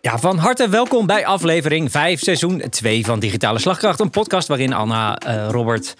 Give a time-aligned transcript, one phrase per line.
[0.00, 4.00] Ja, van harte welkom bij aflevering 5, seizoen 2 van Digitale Slagkracht.
[4.00, 5.94] Een podcast waarin Anna, eh, Robert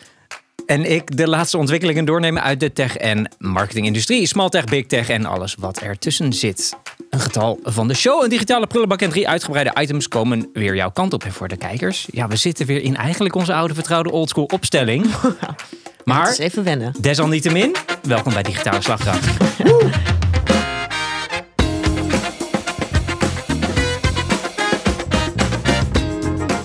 [0.66, 4.26] en ik de laatste ontwikkelingen doornemen uit de tech- en marketingindustrie.
[4.26, 6.76] Small tech, big tech en alles wat ertussen zit.
[7.10, 10.90] Een getal van de show, een digitale prullenbak en drie uitgebreide items komen weer jouw
[10.90, 11.24] kant op.
[11.24, 15.06] En voor de kijkers, ja, we zitten weer in eigenlijk onze oude vertrouwde oldschool opstelling.
[15.20, 16.94] Het Maar is even wennen.
[17.00, 19.26] desalniettemin, welkom bij Digitale Slagkracht.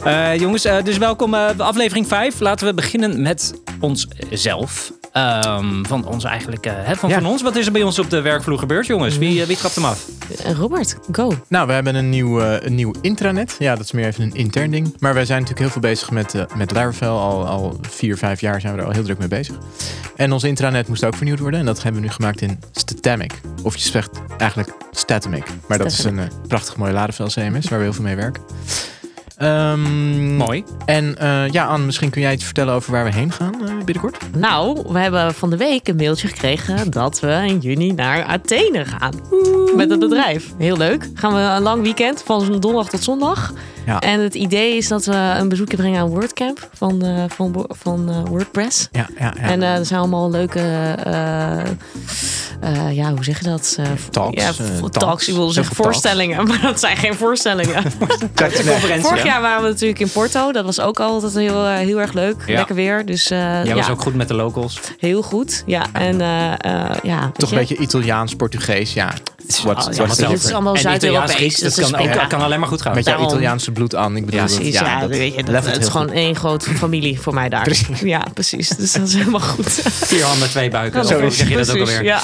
[0.04, 2.40] Eh, jongens, eh, dus welkom uh, aflevering 5.
[2.40, 4.92] Laten we beginnen met onszelf.
[5.12, 7.16] Ehm, van ons eigenlijk, eh, hè, van, Ja.
[7.22, 7.42] van ons.
[7.42, 9.18] Wat is er bij ons op de werkvloer gebeurd, jongens?
[9.18, 10.08] Wie, eh, wie trapt hem af?
[10.44, 11.34] Eh, Robert, go.
[11.48, 13.56] Nou, we hebben een nieuw, eh, een nieuw intranet.
[13.60, 14.96] Ja, dat is meer even een intern ding.
[15.00, 17.20] Maar wij zijn natuurlijk heel veel bezig met, eh met Laravel.
[17.20, 19.56] Al, al vier, vijf jaar zijn we er al heel druk mee bezig.
[20.16, 21.60] En ons intranet moest ook vernieuwd worden.
[21.60, 23.32] En dat hebben we nu gemaakt in Statamic.
[23.64, 25.46] Of je zegt eigenlijk Statamic.
[25.68, 28.42] Maar dat is een eh, prachtig mooie Laravel CMS waar we heel veel mee werken.
[29.44, 30.64] Ehm, Mooi.
[30.86, 33.74] En eh, ja, Anne, misschien kun jij iets vertellen over waar we heen gaan eh,
[33.86, 34.18] binnenkort?
[34.38, 38.86] Nou, we hebben van de week een mailtje gekregen dat we in juni naar Athene
[38.86, 39.14] gaan.
[39.76, 40.52] Met het bedrijf.
[40.58, 41.10] Heel leuk.
[41.14, 43.54] Gaan we een lang weekend van donderdag tot zondag.
[43.86, 44.00] Ja.
[44.00, 48.10] En het idee is dat we een bezoekje brengen aan WordCamp van, eh, van, van
[48.10, 48.90] eh, WordPress.
[48.92, 49.42] Ja, ja, ja.
[49.42, 50.96] En er zijn allemaal leuke,
[52.64, 53.76] eh, ja, hoe zeg je dat?
[53.80, 55.28] Eh, Talks, Ja, eh, talks.
[55.28, 55.90] Ik wilde zeggen talks.
[55.92, 57.84] voorstellingen, maar dat zijn geen voorstellingen.
[58.36, 59.02] Conferentie.
[59.08, 60.52] Vorig jaar waren we natuurlijk in Porto.
[60.52, 62.44] Dat was ook altijd heel, heel erg leuk.
[62.48, 62.56] Ja.
[62.58, 63.06] Lekker weer.
[63.06, 64.80] Dus eh, Jij ja, was ook goed met de locals.
[65.00, 65.64] heel goed.
[65.66, 67.56] Ja, en eh, eh, ja, Toch je?
[67.56, 69.14] een beetje Italiaans, Portugees, ja.
[69.64, 71.58] Wat, Oh, ja, wat dit het is allemaal Zuid-Europees.
[71.58, 72.94] Dat kan, ook, kan alleen maar goed gaan.
[72.96, 73.34] Met jouw Daarom.
[73.34, 74.16] Italiaanse bloed aan.
[74.16, 74.74] Ik bedoel, Ja, dat- precies.
[74.80, 77.64] Ja, dat weet je, dat, het is gewoon één grote familie voor mij daar.
[77.64, 78.00] Precies.
[78.00, 78.70] Ja, precies.
[78.70, 79.72] Dus dat is helemaal goed.
[80.12, 81.06] Vier handen, twee buiken.
[81.06, 82.04] Zo zeg je dat ook alweer?
[82.04, 82.22] Ja.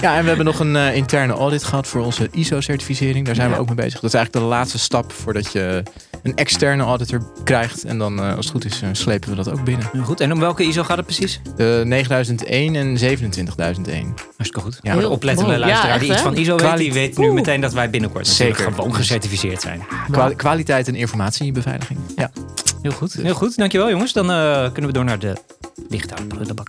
[0.00, 3.26] Ja, en we hebben nog een eh, interne audit gehad voor onze ISO-certificering.
[3.26, 4.00] Daar zijn we ook mee bezig.
[4.00, 5.82] Dat is eigenlijk de laatste stap voordat je
[6.22, 7.84] een externe auditor krijgt.
[7.84, 9.90] En dan, eh, als het goed is, eh, slepen we dat ook binnen.
[10.04, 11.40] Goed, en om welke ISO gaat het precies?
[11.56, 14.14] De 9001 en 27.001.
[14.42, 14.78] Hartstikke goed.
[14.82, 14.92] Ja.
[14.92, 16.36] De Heel oplettende luisteraar Ja, die echt, iets van?
[16.36, 18.72] ISO weet, die weet nu meteen dat wij binnenkort Zeker.
[18.72, 19.82] gewoon gecertificeerd zijn.
[20.10, 21.98] Kwa- kwaliteit en informatiebeveiliging.
[22.16, 22.30] Ja.
[22.82, 23.12] Heel goed.
[23.12, 24.12] Heel goed, dankjewel jongens.
[24.12, 25.32] Dan eh, kunnen we door naar de
[25.88, 26.68] digitale prullenbak.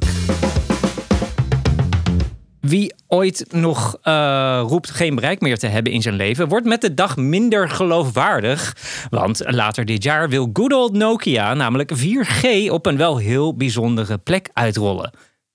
[2.59, 6.81] Wie ooit nog eh, roept geen bereik meer te hebben in zijn leven, wordt met
[6.81, 8.75] de dag minder geloofwaardig.
[9.09, 14.17] Want later dit jaar wil good old Nokia namelijk 4G op een wel heel bijzondere
[14.17, 15.11] plek uitrollen.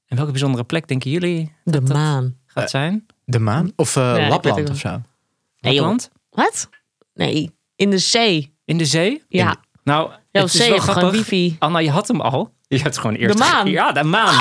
[0.09, 2.37] En welke bijzondere plek denken jullie De maan.
[2.47, 3.07] gaat zijn?
[3.25, 3.73] De maan?
[3.77, 5.01] Of eh, Lapland of zo?
[5.61, 5.75] Nee.
[5.75, 6.11] Lapland?
[6.31, 6.69] Wat?
[7.15, 8.55] Nee, in de zee.
[8.65, 9.23] In de zee?
[9.29, 9.57] Ja.
[9.85, 11.11] Nou, Ja, het op is zee wel grappig.
[11.11, 11.57] wifi.
[11.59, 12.55] Anna, je had hem al.
[12.69, 13.39] Je hebt gewoon eerst...
[13.39, 13.67] De maan.
[13.71, 14.35] Ja, de maan.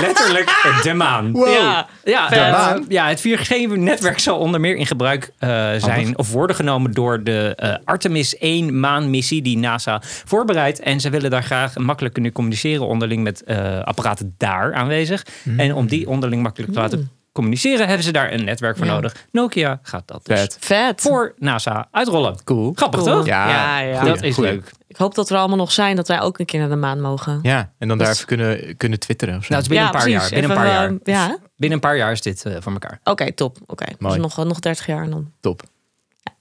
[0.00, 1.32] Letterlijk de maan.
[1.34, 1.86] Ja.
[2.04, 2.84] Ja, de maan.
[2.88, 7.52] ja, het 4G-netwerk zal onder meer in gebruik eh, zijn of worden genomen door de
[7.56, 10.80] eh, Artemis 1 maanmissie die NASA voorbereidt.
[10.80, 15.22] En ze willen daar graag makkelijk kunnen communiceren onderling met eh, apparaten daar aanwezig.
[15.56, 18.92] En om die onderling makkelijk te laten communiceren, hebben ze daar een netwerk voor Ja.
[18.92, 19.14] nodig.
[19.32, 20.56] Nokia gaat dat dus Vet.
[20.60, 21.00] Vet.
[21.00, 22.44] voor NASA uitrollen.
[22.44, 22.72] Cool.
[22.74, 23.16] Grappig Cool.
[23.16, 23.26] toch?
[23.26, 23.98] Ja, Ja, ja.
[23.98, 24.50] goeie, dat is goeie.
[24.50, 24.70] leuk.
[24.90, 26.76] Ik hoop dat we er allemaal nog zijn, dat wij ook een keer naar de
[26.76, 27.38] maan mogen.
[27.42, 29.48] Ja, en dan daar Dat- even kunnen, kunnen twitteren of zo.
[29.54, 30.30] Nou, het is binnen Ja, een paar precies.
[30.30, 30.40] jaar.
[30.40, 31.26] Binnen een paar Even, jaar.
[31.28, 31.38] eh, ja.
[31.56, 33.00] Binnen een paar jaar is dit eh, voor elkaar.
[33.04, 33.58] Oké, top.
[33.66, 34.18] Oké, dus Mooi.
[34.18, 35.32] nog, nog 30 jaar en dan.
[35.40, 35.62] Top.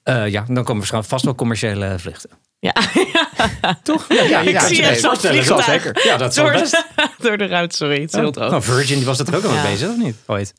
[0.03, 2.29] Eh, ja, dan komen waarschijnlijk vast wel commerciële vluchten.
[2.59, 2.73] Ja,
[3.83, 4.05] Toch?
[4.13, 5.63] Ja, ik zie vliegtuig.
[5.63, 6.01] zeker.
[6.05, 6.71] Ja, dat zal door, best.
[6.71, 8.01] de, door de ruit, sorry.
[8.01, 8.35] Het droog.
[8.35, 10.15] Nou, Virgin die was dat er ook al mee bezig, of niet?
[10.25, 10.53] Ooit.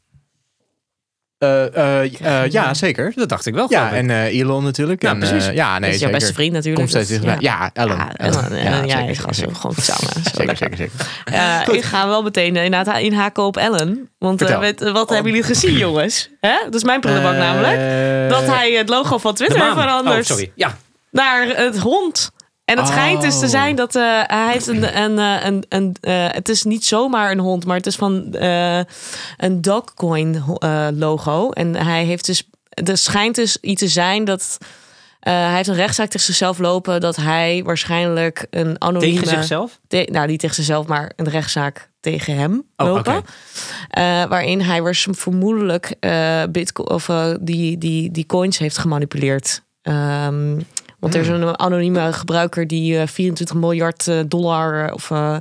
[1.41, 3.13] Eh, eh, eh, ja, zeker.
[3.15, 3.67] Dat dacht ik wel.
[3.69, 5.03] Ja, en Elon natuurlijk.
[5.03, 5.47] Ja, en, precies.
[5.47, 6.77] ja, nee, dat is jouw beste vriend natuurlijk.
[6.77, 7.35] Komt steeds Dus.
[7.39, 7.97] Ja, Ellen.
[7.97, 8.51] Ja, Ellen.
[8.51, 8.59] Ellen.
[8.59, 10.25] En ja, zo gewoon samen.
[10.35, 11.75] Zeker, zeker, zeker.
[11.75, 14.11] Ik ga wel meteen inderdaad inhaken op Ellen.
[14.19, 14.41] Want
[14.79, 16.31] wat hebben jullie gezien, jongens?
[16.41, 16.55] Hè?
[16.65, 18.31] Dat is mijn prullenbak namelijk.
[18.31, 19.77] Dat hij het logo van Twitter maan.
[19.77, 20.53] verandert Oh, sorry.
[20.55, 20.77] Ja.
[21.11, 22.31] naar het hond.
[22.71, 22.93] En het Oh.
[22.93, 26.49] schijnt dus te zijn dat eh, hij heeft een, een, eh, een, een eh, het
[26.49, 28.27] is niet zomaar een hond, maar het is van
[29.37, 30.43] een Dogcoin
[30.95, 31.51] logo.
[31.51, 34.59] En hij heeft dus, er schijnt dus iets te zijn dat
[35.21, 39.81] hij heeft een rechtszaak tegen zichzelf lopen dat hij waarschijnlijk een anonieme Tegen zichzelf?
[39.89, 43.25] te- nou, niet tegen zichzelf, maar een rechtszaak tegen hem Oh, lopen.
[44.29, 47.11] waarin hij was vermoedelijk eh bitcoin of
[47.41, 49.63] die, die, die coins heeft gemanipuleerd.
[49.83, 50.61] Ehm,
[51.01, 51.43] want er is Hmm.
[51.43, 55.37] een anonieme gebruiker die eh, 24 miljard eh, dollar eh, of eh,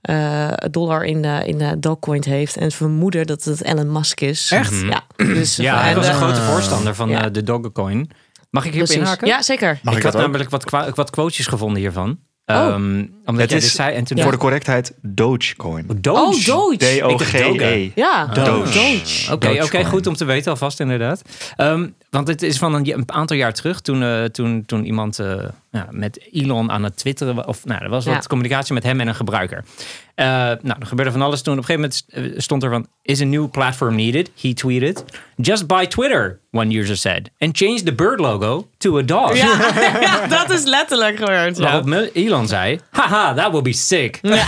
[0.00, 2.56] eh, dollar in de, in de Dogecoin heeft.
[2.56, 4.50] En vermoeden dat het Elon Musk is.
[4.50, 4.80] Echt?
[4.80, 5.00] Ja.
[5.16, 7.24] Dus, Ja, hij en, was een eh, grote voorstander van ja.
[7.24, 8.10] eh, de Dogecoin.
[8.50, 9.26] Mag ik hierop inhaken?
[9.26, 9.78] Ja, zeker.
[9.82, 12.18] Mag ik ik had namelijk wat, wat quotejes gevonden hiervan.
[12.56, 15.86] Ehm, omdat Het jij is dit zei en toen Voor de correctheid Dogecoin.
[15.96, 16.20] Doge.
[16.20, 16.76] Oh, Doge.
[16.76, 17.90] D-O-G-E.
[17.94, 19.00] Ja, Doge.
[19.32, 21.22] Oké, oké, goed om te weten alvast inderdaad.
[21.56, 25.18] Ehm, want het is van een, een aantal jaar terug toen, eh, toen, toen iemand
[25.18, 25.34] eh,
[25.70, 28.20] ja, met Elon aan het twitteren of nou, er was wat Ja.
[28.20, 29.64] communicatie met hem en een gebruiker.
[30.18, 30.26] Eh,
[30.62, 31.58] nou, er gebeurde van alles toen.
[31.58, 34.30] Op een gegeven moment eh, stond er van: Is a new platform needed?
[34.40, 35.04] He tweeted:
[35.36, 39.36] Just buy Twitter, one user said, and change the bird logo to a dog.
[39.36, 39.58] Ja,
[40.00, 41.56] ja, dat is letterlijk gebeurd.
[41.56, 41.62] Ja.
[41.62, 44.18] Waarop me- Elon zei: Haha, that will be sick.
[44.22, 44.38] en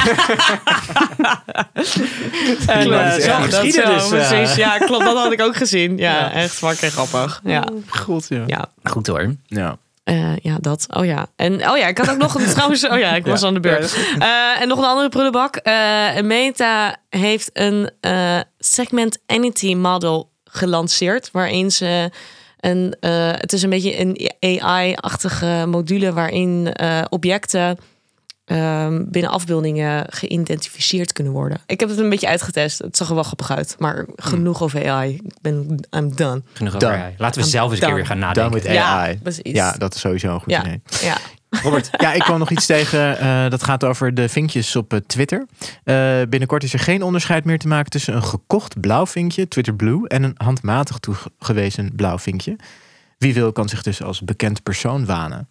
[2.87, 3.50] Klopt, ja.
[3.50, 3.76] zo dus.
[3.76, 4.55] eh, precies.
[4.56, 5.05] Ja, klopt.
[5.05, 5.96] Dat had ik ook gezien.
[5.96, 7.40] Ja, echt fucking grappig.
[7.44, 8.43] Ja, God, ja.
[8.46, 8.66] ja.
[8.82, 9.34] Goed hoor.
[9.46, 9.76] Ja.
[10.10, 10.86] Eh, ja, dat.
[10.96, 11.26] Oh ja.
[11.36, 12.88] En oh ja, ik had ook nog een trouwens.
[12.88, 13.96] Oh ja, ik was aan de beurt.
[14.18, 15.56] Eh, en nog een andere prullenbak.
[15.56, 17.90] Eh, Meta heeft een
[18.58, 22.10] segment entity model gelanceerd, waarin ze
[22.60, 22.96] een.
[23.40, 26.74] het is een beetje een AI-achtige module waarin
[27.08, 27.78] objecten.
[28.50, 31.58] Ehm, binnen afbeeldingen geïdentificeerd kunnen worden.
[31.67, 32.79] Ik heb het een beetje uitgetest.
[32.79, 33.76] Het zag er wel grappig uit.
[33.79, 35.14] Maar genoeg over AI.
[35.14, 36.43] Ik ben I'm done.
[36.52, 36.88] Genoeg over.
[36.88, 37.14] AI.
[37.19, 38.52] Laten we zelf eens een keer weer gaan Dan nadenken.
[38.62, 39.19] met Ja, AI.
[39.19, 39.43] precies.
[39.52, 40.82] Ja, dat is sowieso een goed Ja, idee.
[41.02, 41.17] ja.
[41.62, 43.19] Robert, Ja, ik kwam nog iets tegen.
[43.19, 45.47] eh, dat gaat over de vinkjes op eh, Twitter.
[45.85, 45.94] Eh,
[46.29, 50.08] binnenkort is er geen onderscheid meer te maken tussen een gekocht blauw vinkje, Twitter Blue,
[50.08, 52.56] en een handmatig toegewezen blauw vinkje.
[53.19, 55.49] Wie wil kan zich dus als bekend persoon wanen.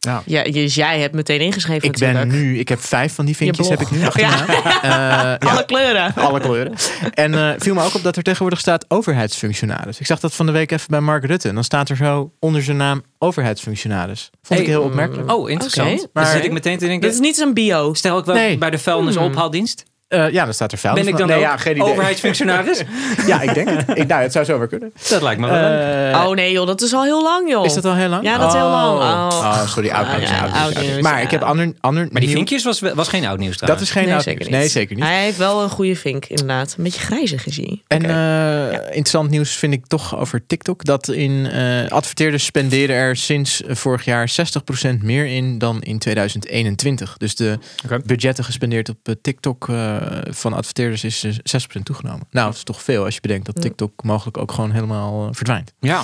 [0.00, 0.22] Ja.
[0.26, 3.66] Ja, dus jij hebt meteen ingeschreven Ik ben nu, ik heb vijf van die vinkjes
[3.66, 4.44] Je heb ik nu achter Ja.
[4.46, 4.72] me aan.
[4.82, 6.14] Eh, ja, Alle kleuren.
[6.14, 6.72] alle kleuren.
[7.14, 10.00] En eh viel me ook op dat er tegenwoordig staat overheidsfunctionaris.
[10.00, 11.48] Ik zag dat van de week even bij Mark Rutte.
[11.48, 14.30] En dan staat er zo onder zijn naam overheidsfunctionaris.
[14.42, 15.30] Vond ik heel opmerkelijk.
[15.32, 15.88] Oh, interessant.
[15.92, 15.98] Oké.
[16.00, 17.00] Dan Maar- zit ik meteen te denken.
[17.08, 17.94] Dit is niet zijn bio.
[17.94, 18.58] Stel ik wel Nee.
[18.58, 19.84] bij de vuilnisophaaldienst.
[20.08, 21.04] Eh, ja, dan staat er vuilnis.
[21.04, 21.88] Ben ik dan nee, ook ja, geen idee.
[21.92, 22.82] overheidsfunctionaris?
[23.26, 23.98] Ja, ik denk het.
[23.98, 24.92] Ik, nou, het zou zo weer kunnen.
[25.08, 26.12] dat lijkt me wel leuk.
[26.14, 27.64] Eh, oh nee joh, dat is al heel lang joh.
[27.64, 28.24] Is dat al heel lang?
[28.24, 28.98] Ja, dat is heel lang.
[29.00, 29.38] Oh.
[29.42, 30.30] Oh, sorry, oud Ah, nieuws.
[30.30, 30.86] ja, oud oud nieuws.
[30.86, 31.24] nieuws, Maar ja.
[31.24, 33.88] ik heb ander, ander Maar die nieuw- vinkjes was, was geen oud nieuws Dat trouwens.
[33.88, 34.50] is geen nee, oud zeker nieuws.
[34.52, 34.60] niet.
[34.60, 35.04] Nee, zeker niet.
[35.04, 36.74] Hij heeft wel een goede vink inderdaad.
[36.78, 37.82] Een beetje grijzig is hij.
[37.86, 40.84] En eh, interessant nieuws vind ik toch over TikTok.
[40.84, 47.16] Dat in eh, adverteerders spenderen er sinds vorig jaar 60% meer in dan in 2021.
[47.16, 47.58] Dus de
[48.04, 49.96] budgetten gespendeerd op TikTok eh,
[50.30, 52.26] van adverteerders is eh, 6% toegenomen.
[52.30, 53.60] Nou, dat is toch veel als je bedenkt dat.
[53.62, 55.72] TikTok mogelijk ook gewoon helemaal eh, verdwijnt.
[55.80, 56.02] Ja,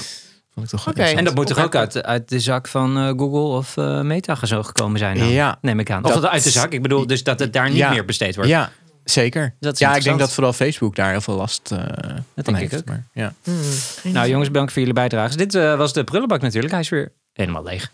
[0.55, 0.88] Vond ik toch Oké.
[1.00, 1.19] interessant.
[1.19, 4.35] en dat moet toch ook uit, uit de zak van eh, Google of eh, Meta
[4.35, 5.29] gezo- gekomen zijn dan?
[5.29, 5.58] Ja.
[5.61, 6.05] Neem ik aan.
[6.05, 6.73] Of Dat- dat uit de zak.
[6.73, 7.91] Ik bedoel dus dat het daar niet Ja.
[7.91, 8.50] meer besteed wordt.
[8.50, 8.70] Ja,
[9.05, 9.55] zeker.
[9.61, 12.56] Dat is ja, ik denk dat vooral Facebook daar heel veel last eh van denk
[12.58, 12.73] heeft.
[12.73, 12.85] ik ook.
[12.87, 13.32] Maar, ja.
[13.44, 15.37] Hmm, Nou jongens, bedankt voor jullie bijdrage.
[15.37, 16.73] Dit eh, was de prullenbak natuurlijk.
[16.73, 17.91] Hij is weer helemaal leeg.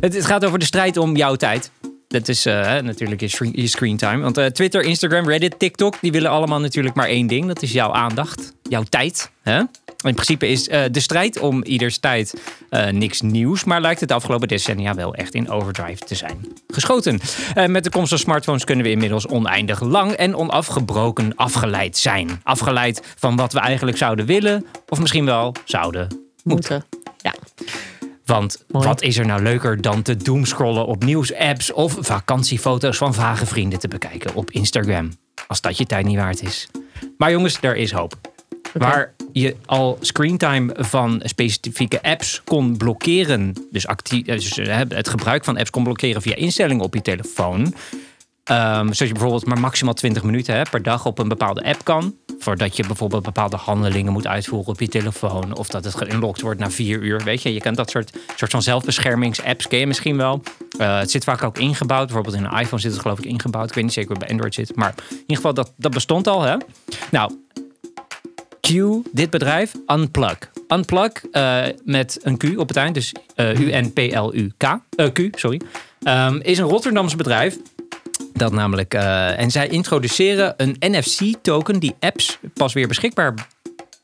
[0.00, 1.70] Het, het gaat over de strijd om jouw tijd.
[2.14, 4.22] Dat is eh, natuurlijk je, screen- screentime.
[4.22, 5.96] Want eh, Twitter, Instagram, Reddit, TikTok...
[6.00, 7.46] die willen allemaal natuurlijk maar één ding.
[7.46, 8.54] Dat is jouw aandacht.
[8.62, 9.30] Jouw tijd.
[9.42, 9.58] Hè?
[9.58, 12.34] In principe is eh, de strijd om ieders tijd
[12.90, 13.64] niks nieuws.
[13.64, 17.20] Maar lijkt het afgelopen decennia wel echt in overdrive te zijn geschoten.
[17.66, 22.40] Met de komst van smartphones kunnen we inmiddels oneindig lang en onafgebroken afgeleid zijn.
[22.42, 24.66] Afgeleid van wat we eigenlijk zouden willen.
[24.88, 26.08] Of misschien wel zouden
[26.42, 26.84] moeten.
[27.18, 27.34] Ja.
[28.24, 28.86] Want Mooi.
[28.86, 33.78] wat is er nou leuker dan te doomscrollen op nieuwsapps of vakantiefoto's van vage vrienden
[33.78, 35.12] te bekijken op Instagram?
[35.46, 36.68] Als dat je tijd niet waard is.
[37.18, 38.14] Maar jongens, er is hoop.
[38.72, 45.44] Waar je al screentime van specifieke apps kon blokkeren, dus, eh, dus eh, het gebruik
[45.44, 47.74] van apps kon blokkeren via instellingen op je telefoon.
[48.44, 51.84] Ehm, zoals je bijvoorbeeld maar maximaal 20 minuten hè, per dag op een bepaalde app
[51.84, 52.14] kan.
[52.38, 55.56] Voordat je bijvoorbeeld bepaalde handelingen moet uitvoeren op je telefoon.
[55.56, 57.20] Of dat het geunlocked wordt na vier uur.
[57.24, 59.68] Weet je, je kent dat soort, soort van zelfbeschermingsapps.
[59.68, 60.42] Ken je misschien wel.
[60.78, 62.06] Eh, het zit vaak ook ingebouwd.
[62.06, 63.68] Bijvoorbeeld in een iPhone zit het geloof ik ingebouwd.
[63.68, 64.76] Ik weet niet zeker het bij Android zit.
[64.76, 66.42] Maar in ieder geval, dat, dat bestond al.
[66.42, 66.56] Hè?
[67.10, 67.32] Nou,
[68.60, 68.68] Q,
[69.12, 70.38] dit bedrijf, Unplug.
[70.68, 74.78] Unplug eh, met een Q op het eind, dus eh, U-N-P-L-U-K.
[75.12, 75.60] Q, sorry.
[76.02, 77.56] Ehm, is een Rotterdams bedrijf.
[78.32, 83.34] Dat namelijk, eh, en zij introduceren een NFC-token die apps pas weer beschikbaar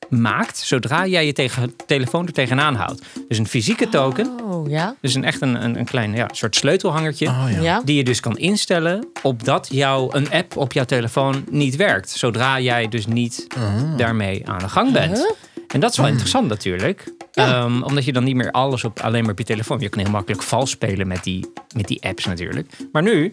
[0.08, 3.02] maakt zodra jij je tegen, telefoon er tegenaan houdt.
[3.28, 4.94] Dus een fysieke token, Oh ja.
[5.00, 7.26] dus een, echt een, een, een klein ja, soort sleutelhangertje.
[7.26, 7.60] Oh, ja.
[7.60, 7.82] Ja.
[7.84, 12.10] Die je dus kan instellen opdat jouw, een app op jouw telefoon niet werkt.
[12.10, 13.96] Zodra jij dus niet Ah.
[13.96, 15.16] daarmee aan de gang bent.
[15.16, 15.30] Huh?
[15.68, 17.12] En dat is wel interessant natuurlijk.
[17.32, 19.80] Ehm, omdat je dan niet meer alles op, alleen maar op je telefoon.
[19.80, 22.72] Je kan heel makkelijk vals spelen met die, met die apps natuurlijk.
[22.92, 23.30] Maar nu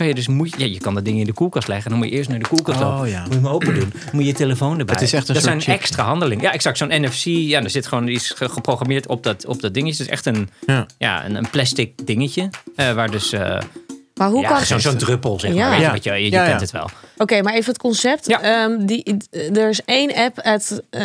[0.00, 0.28] kan je dus...
[0.28, 1.90] Moet, je- ja, je kan dat ding in de koelkast leggen.
[1.90, 3.20] Dan moet je eerst naar de koelkast Oh, ja.
[3.20, 3.92] Moet je hem open doen.
[4.12, 4.94] Moet je je telefoon erbij.
[4.94, 5.80] Het is echt een dat soort zijn chip.
[5.82, 6.44] extra handelingen.
[6.44, 6.78] Ja, exact.
[6.78, 7.24] Zo'n NFC.
[7.24, 10.02] Ja, er zit gewoon ge- geprogrammeerd op dat, op dat dingetje.
[10.02, 10.86] Het is echt een, Ja.
[10.98, 12.50] ja, een, een plastic dingetje.
[12.76, 13.32] eh, waar dus...
[13.32, 13.58] eh,
[14.14, 14.66] Maar hoe ja, kan...
[14.66, 15.58] zo'n zo'n druppel, zeg maar.
[15.58, 15.74] Ja.
[15.74, 15.94] Je, Ja.
[15.94, 16.48] je, je, je Ja, ja.
[16.48, 16.90] kent het wel.
[17.16, 18.26] Oké, maar even het concept.
[18.26, 18.40] Ja.
[18.42, 21.02] Ehm, die, er is één app uit, eh,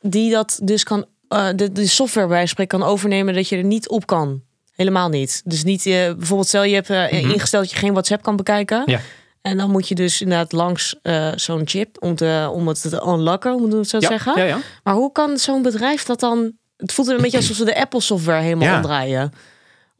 [0.00, 3.64] die dat dus kan, eh, de, de software bij spreken kan overnemen dat je er
[3.64, 4.42] niet op kan.
[4.76, 5.42] Helemaal niet.
[5.44, 8.82] Dus niet, eh, bijvoorbeeld stel je hebt eh, ingesteld dat je geen WhatsApp kan bekijken.
[8.86, 9.00] Ja.
[9.42, 13.02] En dan moet je dus inderdaad langs eh, zo'n chip om, te, om het te
[13.06, 14.32] unlocken, hoe moet ik het zo Ja, zeggen.
[14.36, 14.58] ja, ja.
[14.82, 16.52] Maar hoe kan zo'n bedrijf dat dan...
[16.76, 18.76] Het voelt een beetje alsof ze de Apple software helemaal Ja.
[18.76, 19.32] omdraaien.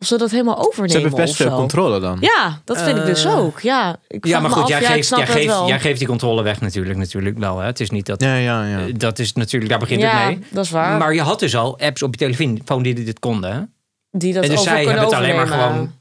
[0.00, 2.16] Of ze dat helemaal overnemen Ze hebben best veel controle dan.
[2.20, 3.60] Ja, dat vind ik dus ook.
[3.60, 5.66] Ja, ik Ja, maar goed, af, jij, geeft, jij, geeft, wel.
[5.68, 7.58] jij geeft die controle weg natuurlijk, natuurlijk wel.
[7.58, 7.66] Hè?
[7.66, 8.20] Het is niet dat...
[8.22, 8.78] Ja, ja, ja.
[8.96, 10.46] Dat is natuurlijk, daar begint ja, het mee.
[10.50, 10.98] dat is waar.
[10.98, 13.52] Maar je had dus al apps op je telefoon die dit konden.
[13.52, 13.60] Hè?
[14.18, 15.74] Die dat en dus over zij kunnen hebben het alleen maar overnemen.
[15.74, 15.92] gewoon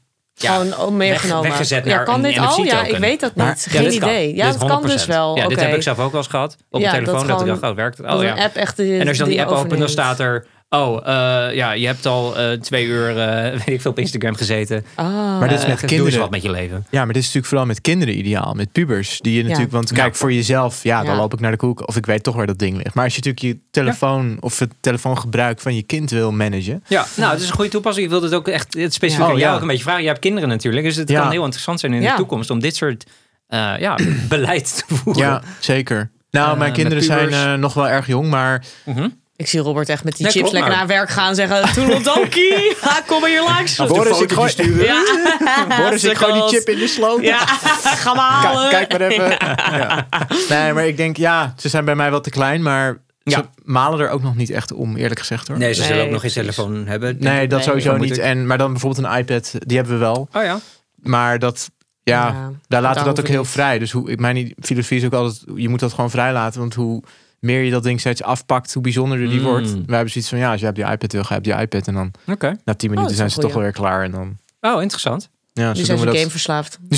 [0.68, 1.42] ja, gewoon meegenomen.
[1.42, 2.64] weg- weggezet ja, kan dit al?
[2.64, 3.44] Ja, ik weet dat niet.
[3.44, 4.08] Maar- Ja, Geen kan.
[4.08, 4.34] idee.
[4.36, 5.06] Ja, Dit dat kan dus 100%.
[5.06, 5.36] wel.
[5.36, 6.56] Ja, dit heb ik zelf ook wel eens gehad.
[6.70, 7.26] Op Ja, de dat telefoon.
[7.26, 8.06] Dat, ik dacht, oh, werkt het?
[8.06, 8.34] Dat Oh ja.
[8.44, 10.46] app echt de En als je dan die dingen app opent, dan staat er...
[10.68, 14.34] Oh, eh, ja, je hebt al eh, twee uur, eh, weet ik veel, op Instagram
[14.34, 14.84] gezeten.
[14.94, 15.06] Ah.
[15.38, 16.20] Maar dit is met Doe eens kinderen.
[16.20, 16.86] wat met je leven.
[16.90, 18.54] Ja, maar dit is natuurlijk vooral met kinderen ideaal.
[18.54, 19.18] Met pubers.
[19.20, 19.94] Die je natuurlijk, want Ja.
[19.96, 21.16] kijk, voor jezelf, ja, dan Ja.
[21.20, 21.88] loop ik naar de koek.
[21.88, 22.94] Of ik weet toch waar dat ding ligt.
[22.94, 26.84] Maar als je natuurlijk je telefoon of het telefoongebruik van je kind wil managen.
[26.88, 28.04] Ja, nou, het is een goede toepassing.
[28.04, 29.28] Ik wilde het ook echt het specifiek Ja.
[29.28, 29.56] aan Oh, jou ja.
[29.56, 30.02] ook een beetje vragen.
[30.02, 31.20] Je hebt kinderen natuurlijk, dus het Ja.
[31.20, 33.04] kan heel interessant zijn in de toekomst om dit soort
[33.46, 35.22] eh, ja, beleid te voeren.
[35.22, 36.10] Ja, zeker.
[36.30, 39.08] Nou, mijn kinderen zijn nog wel erg jong, maar Mhm.
[39.44, 41.72] Ik zie Robert echt met die Nee, chips lekker maar- naar werk gaan en zeggen...
[41.74, 43.76] Toedeledokie, ha, kom maar hier langs.
[43.76, 45.02] Boris, ik gooi, Ja,
[45.82, 47.22] Boris, ik gooi die chip in de sloot.
[47.22, 47.38] Ja,
[48.04, 48.70] ga maar halen.
[48.70, 49.30] Kijk, kijk maar even.
[49.78, 50.06] Ja.
[50.48, 53.36] Nee, maar ik denk, ja, ze zijn bij mij wel te klein, maar Ja.
[53.38, 55.58] ze malen er ook nog niet echt om, eerlijk gezegd hoor.
[55.58, 57.16] Nee, ze Nee, zullen ook nog geen telefoon hebben.
[57.20, 58.16] Nee, dat Nee, sowieso niet.
[58.16, 58.22] ik.
[58.22, 60.28] En, maar dan bijvoorbeeld een iPad, die hebben we wel.
[60.32, 60.58] Oh ja.
[61.02, 61.70] Maar dat,
[62.02, 63.50] ja, Ja, daar laten we dat ook heel niet.
[63.50, 63.78] vrij.
[63.78, 66.60] Dus hoe, mijn filosofie is ook altijd, je moet dat gewoon vrij laten.
[66.60, 67.02] Want hoe
[67.44, 69.44] meer je dat ding steeds afpakt, hoe bijzonderder die Mm.
[69.44, 69.70] wordt.
[69.72, 71.86] Wij hebben zoiets van, ja, als je hebt die iPad wil, ga je die iPad.
[71.86, 72.46] En dan Oké.
[72.46, 74.02] na tien dat minuten is zijn ze toch weer klaar.
[74.04, 75.28] En dan, Oh, interessant.
[75.52, 76.30] ja, Nu zo zijn ze we game dat.
[76.30, 76.78] verslaafd.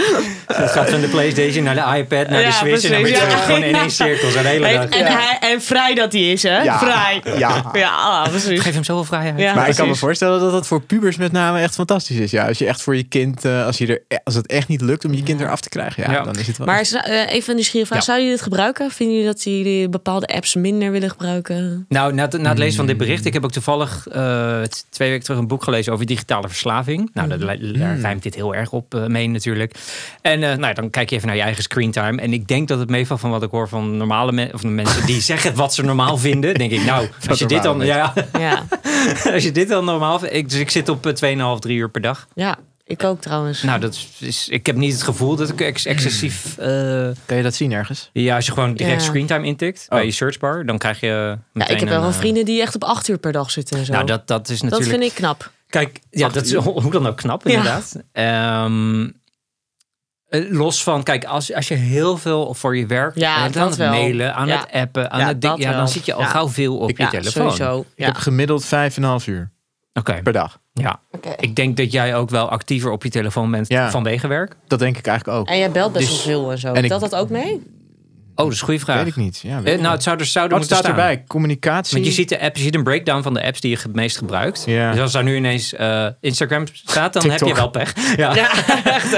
[0.52, 2.84] Het gaat van de PlayStation naar de iPad, naar Ja, de Switch.
[2.84, 4.98] En dan je gewoon in één cirkel zijn hele En, dag.
[5.00, 6.62] en, hij, en vrij dat hij is, hè?
[6.62, 6.78] Ja.
[6.78, 7.22] Vrij.
[7.38, 7.70] Ja.
[7.72, 8.60] Ja, ah, precies.
[8.60, 9.38] Geef hem zoveel vrijheid.
[9.38, 9.54] Ja.
[9.54, 12.30] Maar ik kan me voorstellen dat dat voor pubers met name echt fantastisch is.
[12.30, 14.68] Ja, als je echt voor je kind, eh, als, je er, e- als het echt
[14.68, 16.22] niet lukt om je kind eraf te krijgen, ja, Ja.
[16.22, 16.66] dan is het wel.
[16.66, 17.98] Maar is- eh, even een nieuwsgierige vraag.
[17.98, 18.04] Ja.
[18.04, 18.90] Zouden jullie dit gebruiken?
[18.90, 21.84] Vinden jullie dat jullie bepaalde apps minder willen gebruiken?
[21.88, 25.08] Nou, na, het- na het lezen van dit bericht, ik heb ook toevallig eh, twee
[25.08, 27.10] weken terug een boek gelezen over digitale verslaving.
[27.14, 29.74] Nou, daar, daar rijmt dit heel erg op mee natuurlijk.
[30.22, 32.20] En eh, nou, dan kijk je even naar je eigen screentime.
[32.20, 34.68] En ik denk dat het meevalt van wat ik hoor van normale mensen, of de
[34.68, 36.54] mensen die zeggen wat ze normaal vinden.
[36.54, 38.64] Denk ik, nou, als je dit dan, ja, Ja,
[39.34, 40.34] als je dit dan normaal vindt.
[40.34, 42.26] Ik, dus ik zit op eh, 2,5, 3 uur per dag.
[42.34, 43.62] ja ik ook trouwens.
[43.62, 46.58] Nou, dat is, ik heb niet het gevoel dat ik ex- excessief.
[46.58, 46.66] eh,
[47.26, 48.10] Kan je dat zien ergens?
[48.12, 49.06] ja, als je gewoon direct Ja.
[49.08, 51.06] screentime intikt bij je searchbar, dan krijg je.
[51.52, 53.50] ja, ik heb wel een, wel eh, vrienden die echt op acht uur per dag
[53.50, 53.92] zitten en zo.
[53.92, 54.90] Nou, dat, dat is dat natuurlijk.
[55.00, 55.50] vind ik knap.
[55.68, 57.96] Kijk, ja, dat is hoe dan ook knap, inderdaad.
[58.12, 59.08] Ehm, eh,
[60.30, 63.68] los van, kijk, als, als je heel veel voor je werk Ja, bent dat aan
[63.68, 63.90] het wel.
[63.90, 64.58] mailen, aan Ja.
[64.60, 66.26] het appen, aan Ja, het ding, dat ja, dan zit je al Ja.
[66.26, 67.52] gauw veel op je Ja, telefoon.
[67.52, 67.84] sowieso.
[67.94, 69.50] Ik heb gemiddeld vijf en een half uur
[69.94, 70.58] Oké, per dag.
[70.72, 71.00] ja.
[71.36, 73.90] Ik denk dat jij ook wel actiever op je telefoon bent Ja.
[73.90, 74.56] vanwege werk.
[74.66, 75.48] Dat denk ik eigenlijk ook.
[75.48, 76.72] En jij belt best Dus- wel veel en zo.
[76.72, 77.62] en ik- Telt dat ook mee?
[78.40, 78.96] Oh, dat is een goede vraag.
[78.98, 79.40] Weet ik niet.
[79.42, 81.04] Ja, weet Eh, nou, het zou er, zou er Wat moeten staat staan.
[81.08, 81.24] erbij?
[81.26, 81.94] Communicatie.
[81.94, 83.94] Want je ziet de app, je ziet een breakdown van de apps die je het
[83.94, 84.62] meest gebruikt.
[84.66, 84.90] Ja.
[84.92, 87.92] Dus als daar nu ineens eh, Instagram staat, dan heb je wel pech.
[88.16, 88.48] Ja.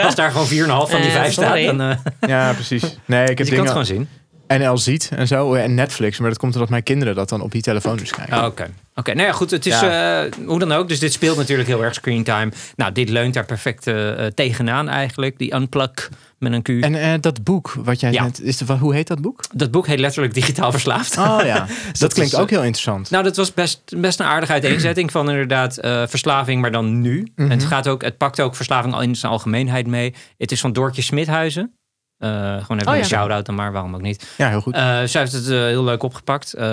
[0.02, 1.66] Als daar gewoon 4,5 van die Eh, 5 staat, sorry.
[1.66, 1.96] dan uh,
[2.34, 2.82] Ja, precies.
[3.04, 4.08] Nee, ik heb je kan het gewoon zien.
[4.58, 5.54] NL ziet en zo.
[5.54, 6.18] En Netflix.
[6.18, 8.38] Maar dat komt omdat mijn kinderen dat dan op die telefoon dus kijken.
[8.38, 9.14] Oh, Oké, Oké.
[9.14, 9.50] nou ja, goed.
[9.50, 10.22] Het is Ja.
[10.24, 10.88] eh, hoe dan ook.
[10.88, 12.52] Dus dit speelt natuurlijk heel erg screentime.
[12.76, 15.38] Nou, dit leunt daar perfect eh, eh, tegenaan eigenlijk.
[15.38, 16.68] Die unplug met een Q.
[16.68, 18.22] En eh, dat boek wat jij Ja.
[18.22, 18.40] net...
[18.40, 19.40] Is de, hoe heet dat boek?
[19.54, 21.18] dat boek heet letterlijk Digitaal Verslaafd.
[21.18, 21.66] Oh ja.
[21.98, 23.10] dat klinkt is, ook heel interessant.
[23.10, 27.26] Nou, dat was best, best een aardige uiteenzetting van inderdaad eh, verslaving, maar dan nu.
[27.36, 27.50] Mhm.
[27.50, 30.14] En het, gaat ook, het pakt ook verslaving al in zijn algemeenheid mee.
[30.38, 31.72] Het is van Doortje Smithuizen.
[32.22, 34.34] Eh, gewoon even Oh, een shout-out dan maar, waarom ook niet.
[34.38, 34.74] Ja, heel goed.
[34.74, 36.52] Eh, zij heeft het eh, heel leuk opgepakt.
[36.54, 36.64] Eh,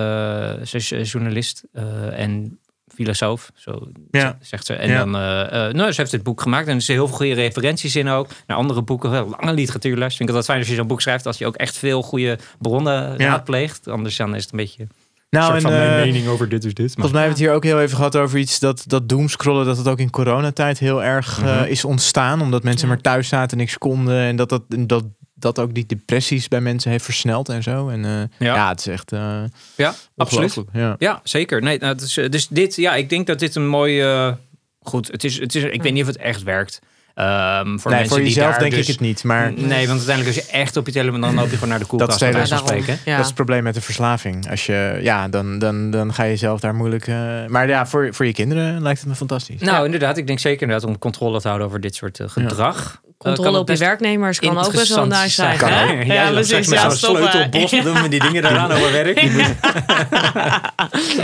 [0.66, 2.60] ze is journalist eh, en
[2.94, 4.38] filosoof, zo Ja.
[4.42, 4.74] zegt ze.
[4.74, 4.98] En Ja.
[4.98, 7.34] dan, eh, eh, nou, ze heeft het boek gemaakt en er zitten heel veel goede
[7.34, 8.28] referenties in ook.
[8.48, 10.16] Naar andere boeken, heel lange literatuurles.
[10.16, 12.38] Vind ik het fijn als je zo'n boek schrijft, als je ook echt veel goede
[12.60, 13.28] bronnen Ja.
[13.28, 13.88] raadpleegt.
[13.88, 14.90] Anders dan is het een beetje een
[15.30, 16.86] Nou, soort en, van mijn mening over dit is dit.
[16.88, 19.10] Maar, Volgens mij hebben we het hier ook heel even gehad over iets dat, dat
[19.10, 21.64] doomscrollen, dat het ook in coronatijd heel erg Mhm.
[21.64, 22.42] is ontstaan.
[22.42, 22.94] Omdat mensen Ja.
[22.94, 24.20] maar thuis zaten en niks konden.
[24.22, 25.04] En dat dat, dat
[25.40, 27.90] dat ook die depressies bij mensen heeft versneld en zo.
[27.90, 28.12] En eh,
[28.48, 28.56] Ja.
[28.56, 28.70] ja.
[28.70, 29.44] het is echt eh
[29.76, 30.58] ja, absoluut.
[30.74, 30.96] Ja.
[30.98, 31.62] Ja, zeker.
[31.62, 34.02] Nee, nou, is, eh, dus dit, ja, ik denk dat dit een mooi.
[34.02, 34.34] eh,
[34.82, 36.80] goed, het is, het is, ik weet niet of het echt werkt.
[37.20, 39.24] Ehm, voor nee, voor jezelf denk dus, ik het niet.
[39.24, 41.80] Maar Nee, want uiteindelijk als je echt op je telefoon, dan loop je gewoon naar
[41.80, 42.22] de koelkast.
[42.22, 43.00] is spreken.
[43.06, 43.12] Ja.
[43.12, 44.50] dat is het probleem met de verslaving.
[44.50, 47.08] Als je, ja, dan, dan, dan ga je zelf daar moeilijk...
[47.08, 49.62] eh, maar ja, voor, voor je kinderen lijkt het me fantastisch.
[49.62, 53.02] Nou, inderdaad, ik denk zeker inderdaad om controle te houden over dit soort eh, gedrag.
[53.04, 55.58] Eh, kan Controle op je werknemers kan ook best wel nice zijn.
[55.58, 55.84] hè?
[56.14, 59.22] Jij loopt straks met zo'n sleutelbos doen met die dingen eraan over werk.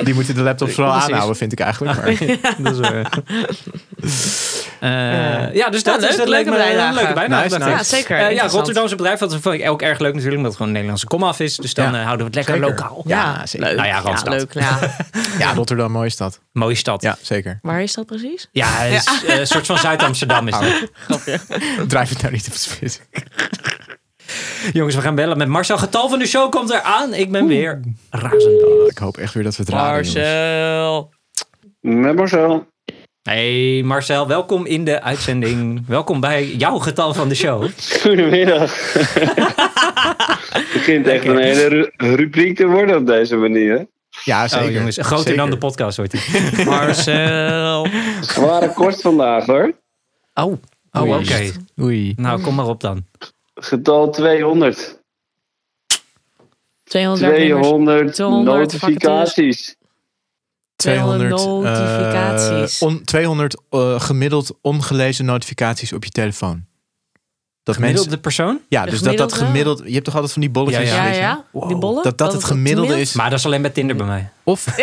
[0.03, 1.97] Die moeten de laptops vooral aanhouden, vind ik eigenlijk.
[1.97, 2.37] Maar,
[2.73, 2.79] Dat
[4.01, 4.63] is.
[4.79, 6.93] Eh, ja, dus dat Ja, is leuk, dat leek leuke me een bijdrage.
[6.95, 7.43] leuke bijdrage.
[7.43, 7.77] Nice, dacht ik.
[7.77, 7.95] nice.
[7.95, 8.15] Ja, zeker.
[8.15, 8.53] Eh, ja, Interessant.
[8.53, 11.39] Rotterdamse bedrijf, dat vind ik ook erg leuk natuurlijk, omdat het gewoon een Nederlandse komaf
[11.39, 11.55] is.
[11.57, 11.97] Dus dan Ja.
[11.99, 12.69] eh, houden we het lekker Zeker.
[12.69, 13.03] lokaal.
[13.05, 13.67] Ja, zeker.
[13.67, 13.75] leuk.
[13.77, 14.33] Nou ja, Randstad.
[14.33, 14.53] leuk.
[14.53, 14.79] Ja.
[15.43, 16.39] ja, Rotterdam, mooie stad.
[16.51, 17.01] Mooie stad.
[17.01, 17.59] Ja, Ja, zeker.
[17.61, 18.47] Waar is dat precies?
[18.53, 20.55] het is, eh, een soort van Zuid-Amsterdam is
[21.07, 21.21] dat.
[21.87, 22.99] Drijf het nou niet op het spits.
[24.73, 25.77] Jongens, we gaan bellen met Marcel.
[25.77, 27.13] Getal van de show komt eraan.
[27.13, 28.89] Ik ben weer razend.
[28.89, 29.91] Ik hoop echt weer dat we het raden.
[29.93, 31.13] Marcel.
[31.81, 32.67] Met Marcel.
[33.29, 35.81] Hey Marcel, welkom in de uitzending.
[35.87, 37.69] Welkom bij jouw getal van de show.
[38.01, 38.93] Goedemiddag.
[40.55, 43.87] Het begint echt een hele ru- rubriek te worden op deze manier.
[44.23, 44.67] Ja, zeker.
[44.67, 45.37] Oh jongens, groter Zeker.
[45.37, 46.65] dan de podcast wordt hij.
[46.65, 47.87] Marcel.
[48.21, 49.73] Zware kost vandaag hoor.
[50.33, 50.53] Oh,
[50.91, 51.51] oh oké.
[51.81, 52.13] Oei.
[52.17, 53.05] Nou, kom maar op dan.
[53.55, 54.99] Getal 200.
[56.83, 57.67] 200 werknemers.
[57.67, 59.75] 200 200 notificaties.
[60.75, 62.79] 200 eh, notificaties.
[62.81, 66.65] on- 200 eh, gemiddeld ongelezen notificaties op je telefoon.
[67.63, 68.59] Dat Gemiddelde mensen, persoon?
[68.69, 69.81] ja, De dus dat dat gemiddeld.
[69.85, 70.89] Je hebt toch altijd van die bolletjes.
[70.89, 71.21] Ja, Ja, weet je?
[71.21, 71.45] ja.
[71.67, 72.03] Die bollen?
[72.03, 73.13] Dat dat het gemiddelde is.
[73.13, 74.29] Maar dat is alleen bij Tinder bij mij.
[74.43, 74.65] Of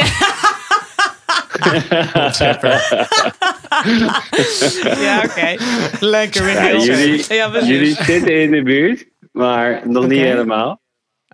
[5.01, 5.57] Ja, oké.
[6.01, 10.81] Lekker weer Ja, jullie, Ja, jullie zitten in de buurt, maar nog niet helemaal.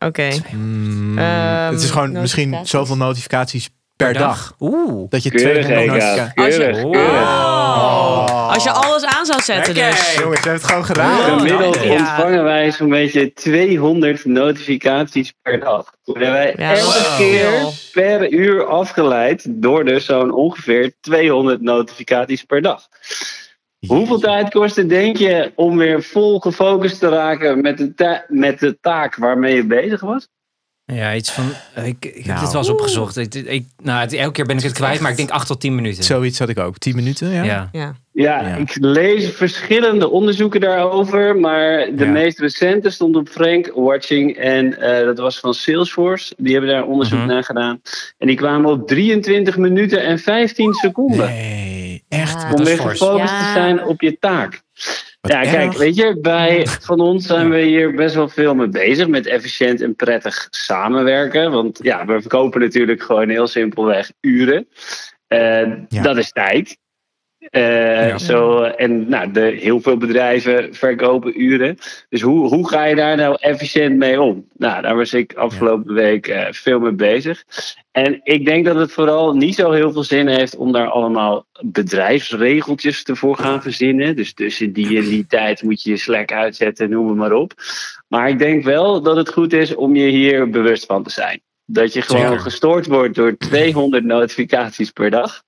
[0.04, 0.30] Oké.
[0.52, 4.54] Mm, Ehm, het is gewoon misschien zoveel notificaties per, dag.
[4.60, 5.10] Oeh.
[5.10, 6.14] Dat je Keurig, 200 Eka.
[6.14, 6.44] notificaties.
[6.44, 7.24] Als je- Keurig.
[7.24, 8.52] Oh.
[8.52, 9.90] Als je alles aan zou zetten Lekker.
[9.92, 10.14] dus.
[10.14, 11.18] Jongens, je hebt het gewoon gedaan.
[11.18, 11.90] Oh, Gemiddeld ja.
[11.90, 15.92] ontvangen wij zo'n beetje 200 notificaties per dag.
[16.04, 17.52] Worden wij Ja, elke keer
[17.92, 22.82] per uur afgeleid door dus zo'n ongeveer 200 notificaties per dag.
[23.86, 28.24] Hoeveel tijd kost het, denk je, om weer vol gefocust te raken met de, ta-
[28.28, 30.28] met de taak waarmee je bezig was?
[30.92, 31.44] Ja, iets van.
[31.84, 32.40] Ik, ik heb Nou.
[32.40, 33.16] dit wel eens opgezocht.
[33.16, 35.60] Ik, ik, nou, het- elke keer ben ik het kwijt, maar ik denk 8 tot
[35.60, 36.04] 10 minuten.
[36.04, 36.78] Zoiets had ik ook.
[36.78, 37.42] 10 minuten, ja.
[37.42, 37.68] Ja.
[37.72, 37.94] Ja.
[38.12, 38.54] Ja, Ja.
[38.56, 42.10] ik lees verschillende onderzoeken daarover, maar de Ja.
[42.10, 46.34] meest recente stond op Frank Watching en eh, dat was van Salesforce.
[46.36, 47.28] Die hebben daar onderzoek Mhm.
[47.28, 47.80] naar gedaan.
[48.18, 51.26] En die kwamen op 23 minuten en 15 seconden.
[51.28, 52.42] Nee, echt.
[52.42, 52.52] Ja.
[52.52, 53.38] om weer gefocust Ja.
[53.38, 54.62] te zijn op je taak.
[55.20, 58.68] Wat ja, kijk, weet je, bij van ons zijn we hier best wel veel mee
[58.68, 61.50] bezig met efficiënt en prettig samenwerken.
[61.50, 64.68] Want ja, we verkopen natuurlijk gewoon heel simpelweg uren.
[65.26, 66.02] Eh, Ja.
[66.02, 66.78] Dat is tijd.
[67.50, 68.18] Eh, Ja.
[68.18, 71.76] zo, en nou, de, heel veel bedrijven verkopen uren.
[72.08, 74.46] Dus hoe, hoe ga je daar nou efficiënt mee om?
[74.56, 77.44] Nou, daar was ik afgelopen week eh, veel mee bezig.
[77.92, 81.46] En ik denk dat het vooral niet zo heel veel zin heeft om daar allemaal
[81.64, 84.16] bedrijfsregeltjes te voor gaan verzinnen.
[84.16, 87.52] Dus tussen die en die tijd moet je je Slack uitzetten, noem het maar op.
[88.08, 91.40] Maar ik denk wel dat het goed is om je hier bewust van te zijn.
[91.66, 92.40] Dat je gewoon Zeker.
[92.40, 95.42] gestoord wordt door 200 notificaties per dag.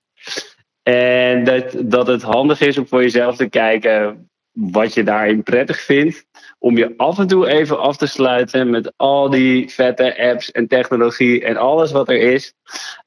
[0.83, 5.79] En dat, dat het handig is om voor jezelf te kijken wat je daarin prettig
[5.79, 6.25] vindt.
[6.59, 10.67] Om je af en toe even af te sluiten met al die vette apps en
[10.67, 12.53] technologie en alles wat er is.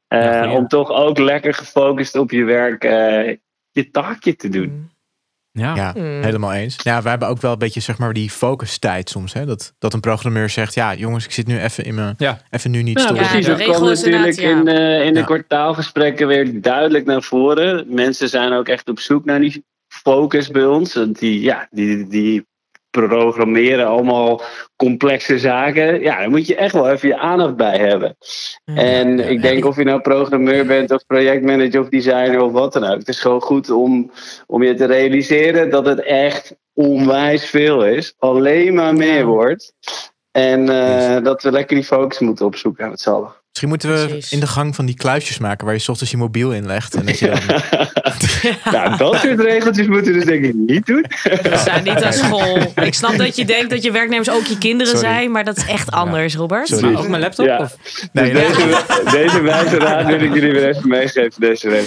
[0.09, 3.37] Eh, Ja, om toch ook lekker gefocust op je werk eh,
[3.71, 4.91] je taakje te doen.
[5.59, 5.75] Ja.
[5.75, 6.23] Ja, Hmm.
[6.23, 6.77] helemaal eens.
[6.83, 9.33] Ja, we hebben ook wel een beetje zeg maar die focustijd soms.
[9.33, 9.47] Hè?
[9.47, 12.41] Dat, dat een programmeur zegt, ja jongens, ik zit nu even in mijn, Ja.
[12.51, 13.17] even nu niet Ja, stil.
[13.17, 13.47] precies.
[13.47, 15.25] Dat is natuurlijk in, eh, in de Ja.
[15.25, 17.85] kwartaalgesprekken weer duidelijk naar voren.
[17.89, 20.95] Mensen zijn ook echt op zoek naar die focus bij ons.
[20.95, 22.47] Want die, ja, die, die
[23.03, 24.43] programmeren allemaal
[24.77, 26.01] complexe zaken.
[26.01, 28.17] Ja, daar moet je echt wel even je aandacht bij hebben.
[28.65, 32.73] En ja, ik denk of je nou programmeur bent of projectmanager of designer of wat
[32.73, 32.99] dan ook.
[32.99, 34.11] Het is gewoon goed om,
[34.47, 38.15] om je te realiseren dat het echt onwijs veel is.
[38.19, 39.75] Alleen maar meer wordt.
[40.31, 43.44] En eh, dat we lekker die focus moeten opzoeken z'n allen.
[43.55, 44.33] Misschien moeten we Precies.
[44.33, 46.95] in de gang van die kluisjes maken waar je 's ochtends je mobiel in legt.
[46.95, 47.39] En dat je dan,
[48.75, 51.05] Nou, dat soort regeltjes moeten we dus denk ik niet doen.
[51.23, 52.73] We zijn niet aan school.
[52.75, 55.15] Ik snap dat je denkt dat je werknemers ook je kinderen Sorry.
[55.15, 56.69] zijn, maar dat is echt anders, Robert.
[56.69, 56.85] Sorry.
[56.93, 57.47] Maar ook mijn laptop?
[57.47, 57.59] Ja.
[57.59, 57.77] Of?
[58.13, 58.67] nee, dus nee.
[58.67, 61.87] deze, deze wijze raad wil ik jullie weer even meegeven deze week.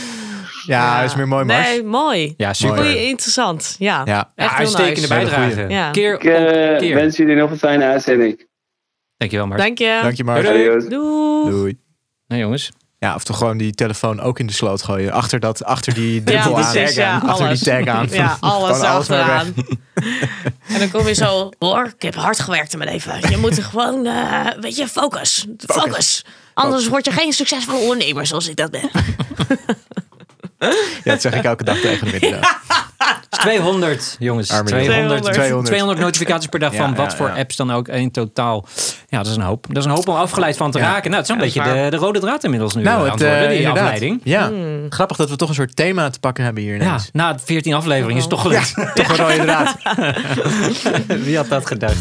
[0.65, 1.67] Ja, dat is meer mooi, Mars.
[1.67, 2.33] Nee, mooi.
[2.37, 2.77] Ja, super.
[2.77, 3.75] Goeie, interessant.
[3.79, 4.01] Ja.
[4.05, 5.13] Ja, Echt heel uitstekende nice.
[5.13, 5.65] bijdrage.
[5.69, 5.91] Ja.
[5.91, 6.95] Keer Ik eh, op keer.
[6.95, 8.45] wens jullie nog een fijne uitzending.
[9.17, 9.61] Dankjewel, Mark.
[9.61, 9.99] Dank je.
[10.01, 10.45] dank je Mars.
[10.47, 11.49] Doei, doei.
[11.49, 11.77] Doei.
[12.27, 12.71] Nou jongens.
[12.99, 15.11] Ja, of toch gewoon die telefoon ook in de sloot gooien.
[15.11, 16.71] Achter, dat, achter die druppel Ja, aan.
[16.71, 17.59] precies, ja, achter alles.
[17.59, 18.07] die tag aan.
[18.11, 19.53] Ja, alles alles achteraan.
[20.73, 23.29] en dan kom je zo, hoor, ik heb hard gewerkt in mijn leven.
[23.29, 25.47] Je moet er gewoon, eh weet je, focus.
[25.57, 26.25] Focus.
[26.53, 28.89] Anders word je geen succesvolle ondernemer zoals ik dat ben.
[31.03, 32.57] Ja, dat zeg ik elke dag tegen hem inderdaad.
[33.29, 34.51] 200, jongens.
[34.51, 35.65] Arme 200, 200.
[35.65, 35.99] 200.
[35.99, 37.35] notificaties per dag Ja, van ja, wat voor ja.
[37.35, 38.65] apps dan ook in totaal.
[39.07, 39.65] Ja, dat is een hoop.
[39.67, 40.83] Dat is een hoop om afgeleid van te Ja.
[40.91, 41.09] raken.
[41.11, 43.21] Nou, het is een beetje is de, de rode draad inmiddels nu Nou, aan het,
[43.21, 44.21] eh, die afleiding.
[44.23, 44.85] Ja, Hmm.
[44.89, 48.15] grappig dat we toch een soort thema te pakken hebben hier Ja, na 14 afleveringen
[48.17, 48.73] is het toch gelukt.
[48.95, 49.75] Toch een rode draad.
[51.25, 51.95] Wie had dat gedacht?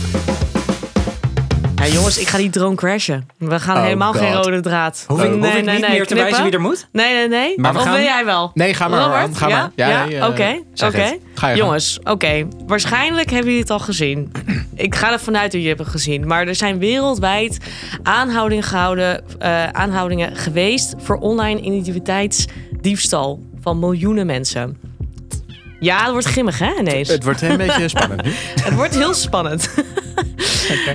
[1.87, 3.29] Ja, jongens, ik ga die drone crashen.
[3.39, 4.23] We gaan Oh, helemaal God.
[4.23, 5.05] geen rode draad.
[5.09, 6.89] Hoef ik, Nee, hoef ik nee, niet nee, meer te wijzen wie er moet?
[6.93, 7.53] Nee, nee, nee.
[7.61, 8.51] Maar of gaan- wil jij wel?
[8.55, 9.01] Nee, ga maar.
[9.01, 9.37] Robert?
[9.39, 9.57] Ga ja?
[9.57, 9.71] maar.
[9.89, 11.55] Ja, nee, eh, Oké, oké.
[11.55, 12.47] Jongens, oké.
[12.67, 14.33] Waarschijnlijk hebben jullie het al gezien.
[14.75, 16.27] Ik ga er vanuit dat jullie het hebben gezien.
[16.27, 17.59] Maar er zijn wereldwijd
[18.03, 24.81] aanhoudingen gehouden, eh, aanhoudingen geweest voor online identiteitsdiefstal van miljoenen mensen.
[25.81, 27.09] Ja, het wordt grimmig, hè, ineens?
[27.09, 28.31] Het wordt een beetje spannend nu.
[28.55, 29.69] Het wordt heel spannend.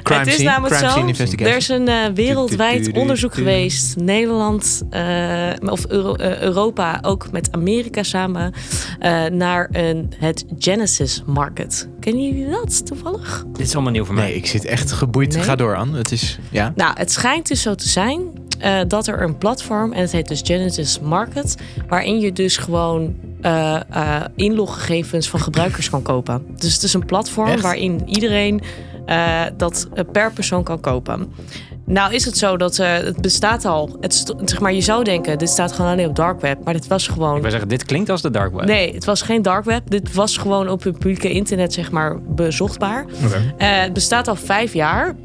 [0.04, 1.46] Crime het is scene, namelijk crime zo.
[1.46, 3.96] Er is een eh, wereldwijd onderzoek geweest.
[3.96, 8.54] Nederland uh, of Euro uh, Europa ook met Amerika samen.
[9.00, 11.88] Uh, naar een, het Genesis Market.
[12.00, 13.46] Kennen jullie dat toevallig?
[13.52, 14.26] Dit is allemaal nieuw voor mij.
[14.26, 15.34] Nee, ik zit echt geboeid.
[15.34, 15.44] Nee?
[15.44, 15.98] Ga door, Anne.
[15.98, 16.74] Het is, ja.
[16.76, 20.28] Nou, het schijnt dus zo te zijn uh, dat er een platform, en het heet
[20.28, 21.56] dus Genesis Market,
[21.88, 26.46] waarin je dus gewoon uh, uh, inloggegevens van gebruikers kan kopen.
[26.56, 27.62] Dus het is een platform Echt?
[27.62, 28.62] waarin iedereen
[29.58, 31.34] dat per persoon kan kopen.
[31.86, 33.98] Nou is het zo dat uh, het bestaat al.
[34.00, 36.88] Het zeg maar, je zou denken, dit staat gewoon alleen op dark web, maar dit
[36.88, 37.36] was gewoon.
[37.36, 38.66] Ik wil zeggen, dit klinkt als de dark web.
[38.66, 39.90] Nee, het was geen dark web.
[39.90, 43.06] Dit was gewoon op het publieke internet zeg maar bezochtbaar.
[43.26, 43.42] Okay.
[43.42, 45.16] Uh, het bestaat al vijf jaar.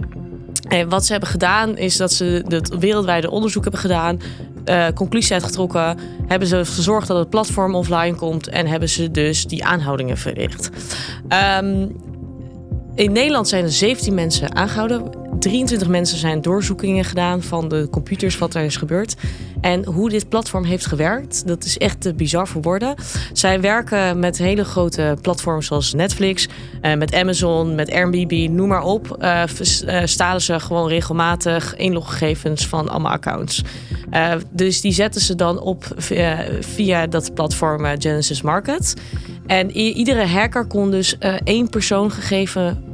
[0.60, 4.20] En wat ze hebben gedaan is dat ze het wereldwijde onderzoek hebben gedaan.
[4.64, 5.98] Uh, conclusie uitgetrokken.
[6.26, 8.48] Hebben ze gezorgd dat het platform offline komt.
[8.48, 10.70] En hebben ze dus die aanhoudingen verricht.
[11.60, 11.96] Um,
[12.94, 15.25] in Nederland zijn er 17 mensen aangehouden.
[15.38, 19.14] 23 mensen zijn doorzoekingen gedaan van de computers, wat er is gebeurd.
[19.60, 22.94] En hoe dit platform heeft gewerkt, dat is echt bizar voor woorden.
[23.32, 26.48] Zij werken met hele grote platforms zoals Netflix,
[26.82, 29.16] uh, met Amazon, met Airbnb, noem maar op.
[29.20, 29.42] Uh,
[29.86, 33.62] uh, stalen ze gewoon regelmatig inloggegevens van allemaal accounts.
[34.50, 35.84] Dus die zetten ze dan op
[36.60, 38.94] via, dat platform Genesis Market.
[39.46, 42.85] En iedere hacker kon dus één persoon gegeven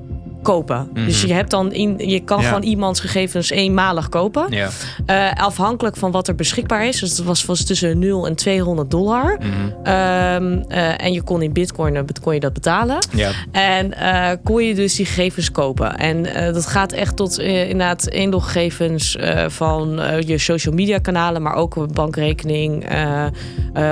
[0.42, 0.78] kopen.
[0.78, 1.04] Mm -hmm.
[1.04, 2.46] Dus je hebt dan in, je kan Ja.
[2.46, 4.46] gewoon iemands gegevens eenmalig kopen.
[4.50, 4.68] Ja.
[5.06, 7.00] Uh, afhankelijk van wat er beschikbaar is.
[7.00, 9.38] Dus het was, was tussen 0 en 200 dollar.
[9.38, 9.48] Mhm.
[9.92, 12.98] Um, uh, en je kon in bitcoin, uh, kon je dat betalen.
[13.12, 13.30] Ja.
[13.52, 15.96] En uh, kon je dus die gegevens kopen.
[15.96, 21.92] En dat gaat echt tot inderdaad inloggegevens van je social media kanalen, maar ook een
[21.92, 22.86] bankrekening.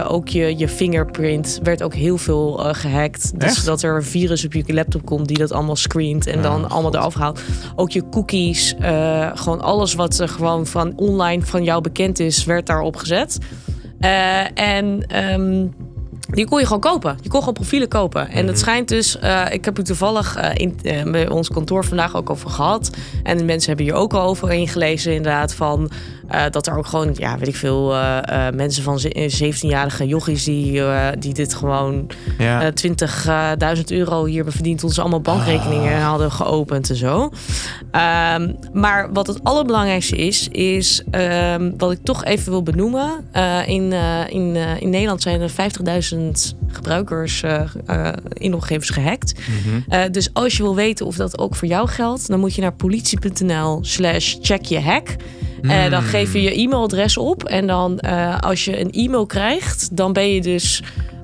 [0.08, 3.40] Ook je, je fingerprint werd ook heel veel gehackt.
[3.40, 3.64] Dus Echt?
[3.64, 6.94] dat er een virus op je laptop komt die dat allemaal screent en dan allemaal
[6.94, 7.40] eraf haalt.
[7.76, 12.44] Ook je cookies, uh, gewoon alles wat er gewoon van online van jou bekend is,
[12.44, 13.38] werd daarop gezet.
[14.00, 15.74] Uh, en um,
[16.30, 17.18] die kon je gewoon kopen.
[17.22, 18.28] Je kon gewoon profielen kopen.
[18.28, 21.84] En het schijnt dus, uh, ik heb het toevallig uh, in, uh, bij ons kantoor
[21.84, 22.90] vandaag ook over gehad.
[23.22, 25.54] En de mensen hebben hier ook al over ingelezen, inderdaad.
[25.54, 25.90] Van
[26.34, 30.06] uh, dat er ook gewoon, ja, weet ik veel, uh, uh, mensen van ze- 17-jarige
[30.06, 30.82] jochies die,
[31.18, 32.06] die dit gewoon
[32.38, 32.62] Ja.
[32.66, 34.78] uh, 20.000 euro hier hebben verdiend.
[34.78, 37.22] Toen ze allemaal bankrekeningen hadden geopend en zo.
[37.22, 43.24] Um, maar wat het allerbelangrijkste is, is um, wat ik toch even wil benoemen.
[43.66, 43.92] In,
[44.28, 45.50] in, in Nederland zijn er
[46.14, 47.42] 50.000 gebruikers
[48.32, 49.34] inloggegevens gehackt.
[49.88, 50.10] Mhm.
[50.12, 52.72] Dus als je wil weten of dat ook voor jou geldt, dan moet je naar
[52.72, 55.08] politie.nl slash check je hack.
[55.62, 57.44] Uh, dan geef je je e-mailadres op.
[57.44, 60.82] En dan uh, als je een e-mail krijgt, dan ben je dus.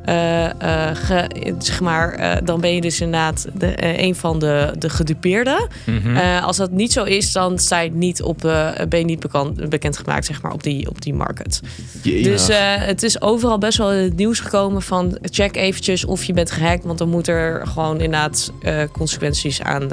[0.09, 0.51] Uh, uh,
[0.93, 5.69] ge, zeg maar, uh, dan ben je dus inderdaad de, een van de, de gedupeerden.
[5.85, 6.17] Mhm.
[6.43, 8.41] Als dat niet zo is, dan sta je niet op,
[8.89, 11.61] ben je niet bekend, bekendgemaakt zeg maar, op, die, op die market.
[12.03, 16.33] Dus het is overal best wel in het nieuws gekomen van check eventjes of je
[16.33, 16.85] bent gehackt.
[16.85, 18.53] Want dan moet er gewoon inderdaad
[18.93, 19.89] consequenties aan.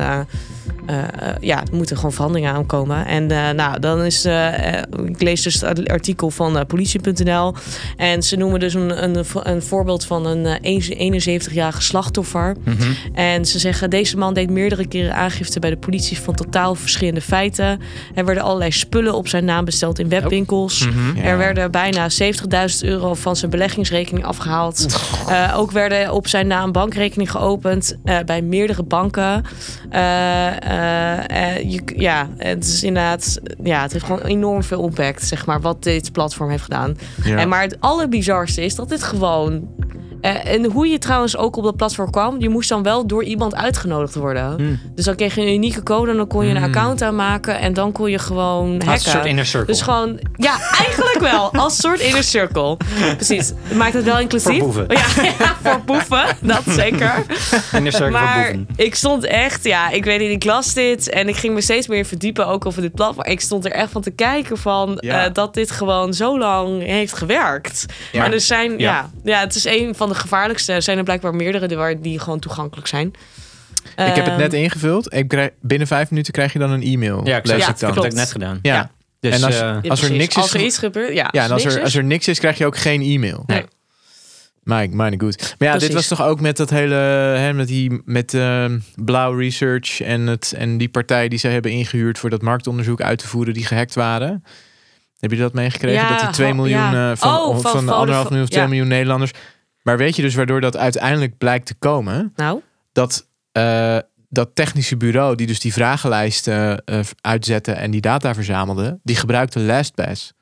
[0.90, 1.04] Uh,
[1.40, 3.06] ja, er moeten gewoon veranderingen aankomen.
[3.06, 4.26] En uh, nou, dan is.
[4.26, 7.54] Uh, ik lees dus het artikel van politie.nl.
[7.98, 12.56] En ze noemen dus een, een, een voorbeeld van een uh, 71-jarige slachtoffer.
[12.64, 12.92] Mhm.
[13.14, 17.22] En ze zeggen: deze man deed meerdere keren aangifte bij de politie van totaal verschillende
[17.22, 17.80] feiten.
[18.16, 20.88] Er werden allerlei spullen op zijn naam besteld in webwinkels.
[20.88, 21.18] Mhm.
[21.18, 21.24] Ja.
[21.24, 22.18] Er werden bijna 70.000
[22.82, 25.00] euro van zijn beleggingsrekening afgehaald.
[25.56, 29.44] Ook werden op zijn naam bankrekening geopend bij meerdere banken.
[30.64, 35.62] Uh, je, ja, het is inderdaad, ja, het heeft gewoon enorm veel impact, zeg maar,
[35.62, 36.98] wat dit platform heeft gedaan.
[37.24, 37.38] Ja.
[37.38, 39.68] En maar het allerbizarste is dat dit gewoon.
[40.26, 43.24] Uh, en hoe je trouwens ook op dat platform kwam, je moest dan wel door
[43.24, 44.56] iemand uitgenodigd worden.
[44.62, 44.80] Mm.
[44.96, 46.66] Dus dan kreeg je een unieke code en dan kon je een Hmm.
[46.66, 48.92] account aanmaken en dan kon je gewoon hacken.
[48.92, 49.68] een soort inner circle.
[49.74, 51.54] Dus gewoon, ja, eigenlijk wel.
[51.54, 52.78] Als soort inner circle.
[53.16, 53.52] Precies.
[53.74, 54.58] Maakt het wel inclusief.
[54.60, 54.86] Voor boeven.
[54.90, 56.26] Ja, ja, voor boeven.
[56.42, 57.26] Dat zeker.
[57.74, 58.68] In de cirkel van Maar boeven.
[58.76, 61.88] ik stond echt, ja, ik weet niet, ik las dit en ik ging me steeds
[61.88, 63.26] meer verdiepen ook over dit platform.
[63.28, 65.26] Ik stond er echt van te kijken van Ja.
[65.26, 67.86] eh, dat dit gewoon zo lang heeft gewerkt.
[68.12, 68.26] Ja.
[68.26, 68.78] En er zijn, ja.
[68.78, 69.10] Ja.
[69.24, 70.74] Ja, het is een van de gevaarlijkste.
[70.74, 73.08] Er zijn er blijkbaar meerdere die, waar- die gewoon toegankelijk zijn.
[73.96, 75.14] Ik heb het net Ehm, ingevuld.
[75.14, 77.28] Ik krijg, binnen vijf minuten krijg je dan een e-mail.
[77.28, 77.80] Ja, ik lees ik het.
[77.80, 77.94] dan.
[77.94, 78.60] Dat heb ik net gedaan.
[78.62, 78.74] Ja.
[78.76, 78.92] Ja.
[79.20, 81.28] Dus, En als- eh, ja, als er niks is Als er iets gebeurt, ja.
[81.32, 83.44] Ja, en als niks er, is- als er niks is, krijg je ook geen e-mail.
[83.48, 83.64] Nee.
[84.64, 85.56] My, my good.
[85.58, 86.96] Maar ja, dit was toch ook met dat hele,
[87.38, 91.72] hè, met die, met ehm, Blauw Research en, het, en die partij die ze hebben
[91.72, 94.44] ingehuurd voor dat marktonderzoek uit te voeren die gehackt waren.
[95.20, 96.02] Heb je dat meegekregen?
[96.02, 97.12] Ja, dat die 2 ho- miljoen ja.
[97.12, 98.68] eh, van, Oh, van van, anderhalf miljoen of 2 ja.
[98.70, 99.32] miljoen Nederlanders.
[99.84, 102.34] Maar weet je dus waardoor dat uiteindelijk blijkt te komen?
[102.36, 103.98] Nou, Dat, eh,
[104.30, 109.60] dat technische bureau die dus die vragenlijsten eh, uitzette en die data verzamelde, die gebruikte
[109.60, 110.34] LastPass.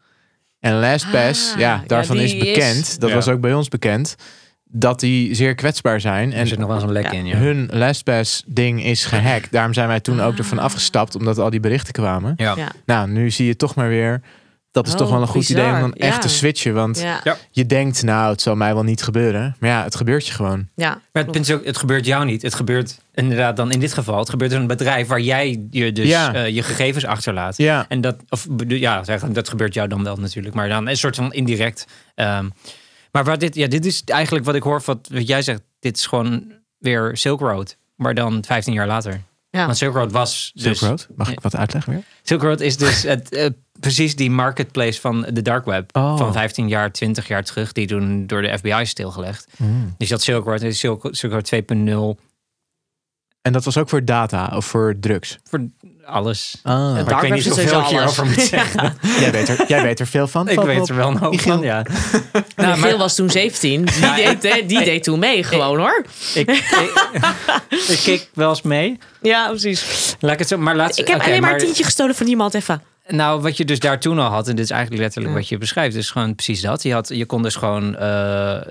[0.59, 3.15] En LastPass, Ah, ja, daarvan is bekend, is- dat Ja.
[3.15, 4.15] was ook bij ons bekend,
[4.73, 6.31] dat die zeer kwetsbaar zijn.
[6.33, 7.11] er En zit nog wel eens een lek Ja.
[7.11, 7.37] in, ja.
[7.37, 9.51] hun LastPass ding is gehackt.
[9.51, 10.63] Daarom zijn wij toen ook ervan Ah.
[10.63, 12.33] afgestapt, omdat al die berichten kwamen.
[12.35, 12.53] Ja.
[12.57, 12.71] ja.
[12.85, 14.21] Nou, nu zie je toch maar weer,
[14.71, 15.61] dat is Oh, toch wel een goed bizar.
[15.61, 16.19] idee om dan echt Ja.
[16.21, 16.73] te switchen.
[16.73, 17.37] Want Ja.
[17.51, 19.55] je denkt, nou, het zal mij wel niet gebeuren.
[19.59, 20.67] Maar ja, het gebeurt je gewoon.
[20.75, 20.89] ja.
[21.13, 22.41] Maar het, punt is ook, het gebeurt jou niet.
[22.41, 24.19] Het gebeurt inderdaad dan in dit geval.
[24.19, 26.33] Het gebeurt in een bedrijf waar jij je dus Ja.
[26.33, 27.57] eh, je gegevens achterlaat.
[27.57, 30.55] Ja, En dat, of bedoel- ja, zeg, dat gebeurt jou dan wel natuurlijk.
[30.55, 31.85] Maar dan een soort van indirect.
[32.15, 32.49] Ehm,
[33.11, 35.61] maar waar dit, ja, dit is eigenlijk wat ik hoor, wat, wat jij zegt.
[35.79, 36.43] Dit is gewoon
[36.77, 37.77] weer Silk Road.
[37.95, 39.21] Maar dan 15 jaar later.
[39.51, 39.65] Ja.
[39.65, 40.87] Want Silk Road was Silk dus...
[40.87, 41.07] Road.
[41.15, 42.03] Mag ik wat uitleggen weer?
[42.21, 45.97] Silk Road is dus het, eh, precies die marketplace van de dark web.
[45.97, 46.17] Oh.
[46.17, 47.71] Van 15 jaar, 20 jaar terug.
[47.71, 49.47] Die toen door de FBI is stilgelegd.
[49.97, 51.51] Dus dat Silk Road is Silk, Silk Road
[52.17, 52.30] 2.0
[53.41, 55.37] En dat was ook voor data of voor drugs.
[55.49, 55.67] voor
[56.05, 56.59] alles.
[56.63, 56.93] Ah.
[56.93, 58.35] Maar ik weet niet zoveel ik sowieso hierover alles.
[58.37, 58.93] moet zeggen.
[59.19, 60.49] Jij, weet er, jij weet er veel van.
[60.49, 60.89] Ik weet op.
[60.89, 61.37] er wel Michiel.
[61.37, 61.83] van, ja.
[62.55, 63.85] Nou, Michiel maar was toen 17.
[63.85, 66.05] Die, deed, die deed toen mee, gewoon hoor.
[66.33, 66.93] ik, ik,
[67.87, 68.97] ik kik wel eens mee.
[69.21, 70.15] Ja, precies.
[70.19, 72.53] Laat ik het zo, maar laat, Ik heb alleen maar een tientje gestolen van iemand
[72.53, 72.83] even.
[73.07, 75.39] Nou, wat je dus daar toen al had, en dit is eigenlijk letterlijk Ja.
[75.39, 76.83] wat je beschrijft, is gewoon precies dat.
[76.83, 78.61] Je, had, je kon dus gewoon eh,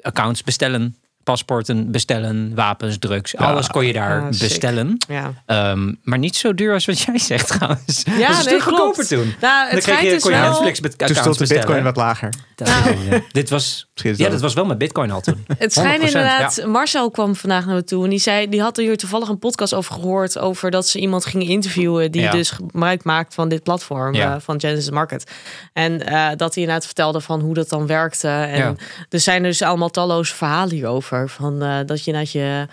[0.00, 0.96] accounts bestellen,
[1.30, 3.36] paspoorten bestellen, wapens, drugs.
[3.36, 4.96] Alles kon je daar Ah, bestellen.
[5.08, 8.02] Ja, Ehm, maar niet zo duur als wat jij zegt trouwens.
[8.18, 9.18] ja dat is een nee, goedkoper toen.
[9.18, 10.48] Nou, Dan het kreeg schijnt je, dus kon je wel...
[10.50, 11.48] Netflix Toen stond de bestellen.
[11.48, 12.32] bitcoin wat lager.
[12.54, 13.22] Dat- Nou.
[13.32, 15.44] Dit was, ja, dat dat was wel met bitcoin al toen.
[15.58, 18.78] Het schijnt 100%, inderdaad, Marcel kwam vandaag naar me toe en die zei, die had
[18.78, 22.30] er hier toevallig een podcast over gehoord over dat ze iemand gingen interviewen die Ja.
[22.30, 24.34] dus gebruik maakt van dit platform Ja.
[24.34, 25.30] eh, van Genesis Market.
[25.72, 28.28] En eh, dat hij inderdaad vertelde van hoe dat dan werkte.
[28.28, 28.74] En Ja.
[29.08, 32.66] er zijn dus allemaal talloze verhalen hierover van eh, dat je dat je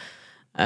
[0.52, 0.66] eh,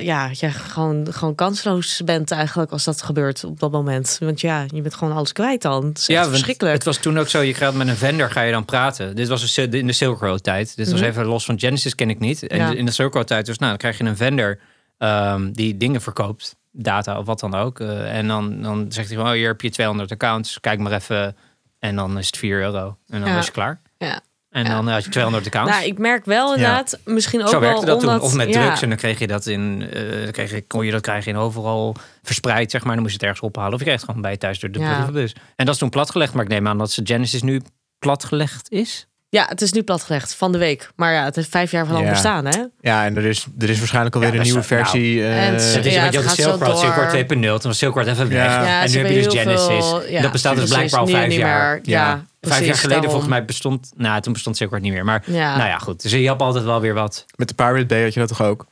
[0.00, 4.16] ja, je gewoon, gewoon kansloos bent eigenlijk als dat gebeurt op dat moment.
[4.20, 5.84] Want ja, je bent gewoon alles kwijt dan.
[5.86, 6.74] Het is want verschrikkelijk.
[6.74, 9.16] Het was toen ook zo, je gaat met een vendor ga je dan praten.
[9.16, 10.76] Dit was dus in de Silk Road tijd.
[10.76, 11.08] Dit was Mhm.
[11.08, 12.46] even los van Genesis ken ik niet.
[12.46, 12.70] En Ja.
[12.70, 14.58] in de Silk Road tijd dus, nou, dan krijg je een vendor
[14.98, 16.56] ehm, die dingen verkoopt.
[16.72, 17.80] Data of wat dan ook.
[17.80, 20.60] Eh, en dan, dan zegt hij van, oh, hier heb je 200 accounts.
[20.60, 21.36] Kijk maar even.
[21.78, 22.96] En dan is het 4 euro.
[23.08, 23.38] En dan Ja.
[23.38, 23.80] is je klaar.
[23.98, 24.20] Ja.
[24.52, 24.68] En Ja.
[24.70, 25.70] dan had je 200 accounts.
[25.72, 28.20] Nou, ik merk wel inderdaad, misschien ook Zo wel werkte dat toen.
[28.20, 28.64] Of met ja.
[28.64, 28.82] drugs.
[28.82, 29.88] En dan kreeg je dat in.
[29.92, 32.92] eh, dan kreeg je, kon je dat krijgen in overal verspreid, zeg maar.
[32.94, 33.72] Dan moest je het ergens ophalen.
[33.72, 34.92] Of je kreeg het gewoon bij thuis door de Ja.
[34.94, 35.32] brievenbus.
[35.56, 36.32] En dat is toen platgelegd.
[36.34, 37.60] Maar ik neem aan dat ze Genesis nu
[37.98, 39.06] platgelegd is.
[39.28, 40.90] Ja, het is nu platgelegd van de week.
[40.96, 42.10] Maar ja, het heeft vijf jaar van Ja.
[42.10, 42.64] bestaan, hè?
[42.80, 45.22] Ja, en er is, er is waarschijnlijk alweer Ja, een nieuwe is- nou, versie.
[45.22, 47.10] eh, en het- Het is Ja, je had gaat Silk zo Road, Silk Road door.
[47.10, 47.58] 2.0.
[47.58, 48.44] Toen was Silk Road even weg.
[48.44, 48.64] Ja.
[48.64, 49.66] Ja, en ze nu heb je dus Genesis.
[49.66, 51.80] veel- ja, dat bestaat dus blijkbaar al vijf jaar.
[51.84, 52.24] meer.
[52.48, 53.10] Vijf jaar geleden daarom.
[53.10, 53.92] volgens mij bestond...
[53.96, 55.04] Nou, toen bestond Silk Road niet meer.
[55.04, 55.56] Maar Ja.
[55.56, 56.02] nou ja, goed.
[56.02, 57.24] Dus je hebt altijd wel weer wat.
[57.36, 58.66] Met de Pirate Bay had je dat toch ook?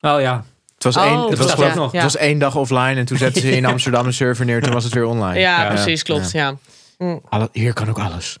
[0.00, 0.44] Oh ja.
[0.74, 1.92] Het was, Oh, één, dat het was, geloof- nog.
[1.92, 4.62] het was één dag offline en toen zetten ze in Amsterdam een server neer.
[4.62, 5.38] Toen was het weer online.
[5.40, 5.68] Ja, Ja.
[5.68, 6.30] precies, klopt.
[6.30, 6.54] Ja.
[7.28, 8.38] Alle- hier kan ook alles.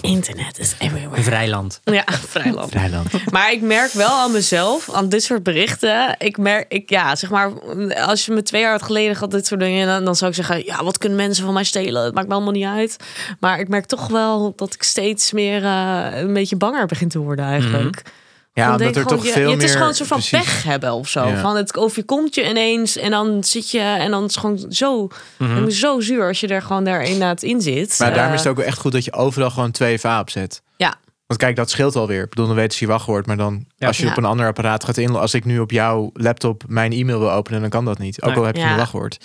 [0.00, 1.22] Internet is everywhere.
[1.22, 1.80] Vrijland.
[1.84, 2.70] Ja, vrijland.
[2.70, 3.30] Vrijland.
[3.32, 6.14] Maar ik merk wel aan mezelf, aan dit soort berichten.
[6.18, 7.52] Ik merk, ik, ja, zeg maar,
[7.94, 10.64] als je me twee jaar geleden had dit soort dingen, dan, dan zou ik zeggen,
[10.64, 12.04] ja, wat kunnen mensen van mij stelen?
[12.04, 12.96] Het maakt me allemaal niet uit.
[13.40, 17.18] Maar ik merk toch wel dat ik steeds meer eh, een beetje banger begin te
[17.18, 18.02] worden eigenlijk.
[18.04, 18.12] Dan
[18.54, 19.54] omdat denk er toch je- veel je- meer...
[19.56, 20.38] Het is gewoon een soort van precies.
[20.38, 21.26] pech hebben of zo.
[21.26, 21.40] Ja.
[21.40, 25.08] Van het overkomt je ineens en dan zit je en dan is het gewoon zo,
[25.38, 27.96] het zo zuur als je er gewoon daar inderdaad in zit.
[27.98, 30.30] Maar daarom Eh, is het ook wel echt goed dat je overal gewoon 2FA op
[30.30, 30.62] zet.
[30.76, 30.94] Ja.
[31.26, 32.22] Want kijk, dat scheelt alweer.
[32.22, 33.26] Ik bedoel, dan weten ze je wachtwoord.
[33.26, 33.86] Maar dan, Ja.
[33.86, 34.10] als je Ja.
[34.10, 35.20] op een ander apparaat gaat inloggen...
[35.22, 38.22] Als ik nu op jouw laptop mijn e-mail wil openen, dan kan dat niet.
[38.22, 38.38] Ook Nee.
[38.38, 38.70] al heb je Ja.
[38.70, 39.18] een wachtwoord.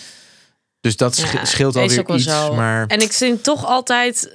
[0.85, 2.25] Dus dat Ja, scheelt alweer ook wel iets.
[2.25, 2.53] zo.
[2.53, 4.31] Maar En ik vind toch altijd,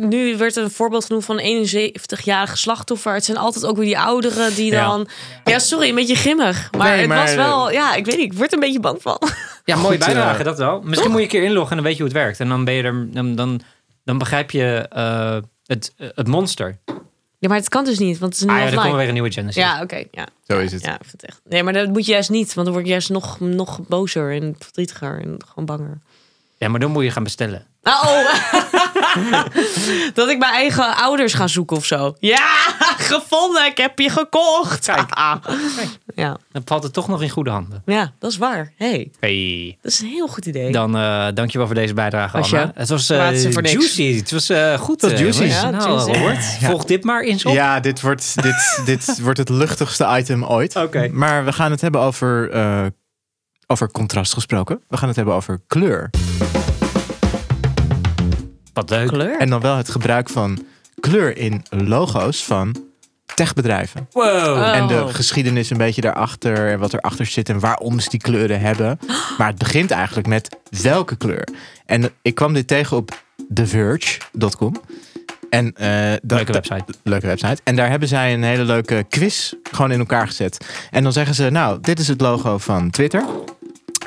[0.00, 3.14] nu werd er een voorbeeld genoemd van een 71-jarige slachtoffer.
[3.14, 4.88] Het zijn altijd ook weer die ouderen die Ja.
[4.88, 5.08] dan.
[5.44, 6.68] Ja, sorry, een beetje grimmig.
[6.76, 8.80] Maar Nee, het maar- was wel, ja, ik weet niet, ik word er een beetje
[8.80, 9.18] bang van.
[9.64, 10.80] Ja, mooie Goed, bijdrage, eh, dat wel.
[10.84, 12.40] Misschien moet je een keer inloggen en dan weet je hoe het werkt.
[12.40, 13.06] En dan ben je er...
[13.12, 13.60] Dan, dan,
[14.04, 15.36] dan begrijp je eh,
[15.66, 16.78] het, het monster.
[17.40, 18.82] Ja, maar het kan dus niet, want het is nu Ah ja, er offline.
[18.82, 19.62] komen weer een nieuwe Genesis.
[19.62, 20.04] Ja, oké.
[20.10, 20.26] ja.
[20.46, 20.82] Zo is het.
[20.84, 21.40] Ja, ik vind het echt.
[21.48, 24.32] Nee, maar dat moet je juist niet, want dan word ik juist nog, nog bozer
[24.34, 25.98] en verdrietiger en gewoon banger.
[26.56, 27.66] Ja, maar dan moet je gaan bestellen.
[27.82, 28.34] Ah, Oh,
[30.14, 32.14] dat ik mijn eigen ouders ga zoeken of zo.
[32.18, 32.48] Ja,
[33.10, 34.86] gevonden, ik heb je gekocht.
[36.14, 37.82] Ja, Dan valt het toch nog in goede handen.
[37.86, 38.72] ja, dat is waar.
[38.76, 39.78] Hey, Hey.
[39.82, 40.72] dat is een heel goed idee.
[40.72, 42.72] Dan eh dankjewel voor deze bijdrage, Als je- Anna.
[42.74, 43.72] Het was eh, niks.
[43.72, 44.16] juicy.
[44.16, 45.02] Het was eh, goed.
[45.02, 45.42] was eh, juicy.
[45.44, 46.10] Ja, nou, juicy.
[46.20, 47.52] Robert, volg dit maar eens op.
[47.54, 50.76] Ja, dit wordt, dit, dit wordt het luchtigste item ooit.
[50.76, 51.08] Oké.
[51.12, 52.86] Maar we gaan het hebben over, eh,
[53.66, 54.82] over contrast gesproken.
[54.88, 56.10] We gaan het hebben over kleur.
[58.72, 59.08] Wat leuk.
[59.08, 59.38] kleur.
[59.38, 60.64] En dan wel het gebruik van
[61.00, 62.76] kleur in logo's van
[63.34, 64.08] techbedrijven.
[64.12, 64.24] Wow.
[64.26, 64.74] Oh.
[64.76, 66.70] En de geschiedenis een beetje daarachter.
[66.70, 68.98] En wat erachter zit en waarom ze die kleuren hebben.
[69.38, 71.48] Maar het begint eigenlijk met welke kleur.
[71.86, 73.22] En ik kwam dit tegen op
[73.54, 74.74] TheVerge.com.
[75.50, 76.84] En, eh, dat- Leuke website.
[77.02, 77.60] leuke website.
[77.64, 80.66] En daar hebben zij een hele leuke quiz gewoon in elkaar gezet.
[80.90, 83.24] En dan zeggen ze, nou, dit is het logo van Twitter.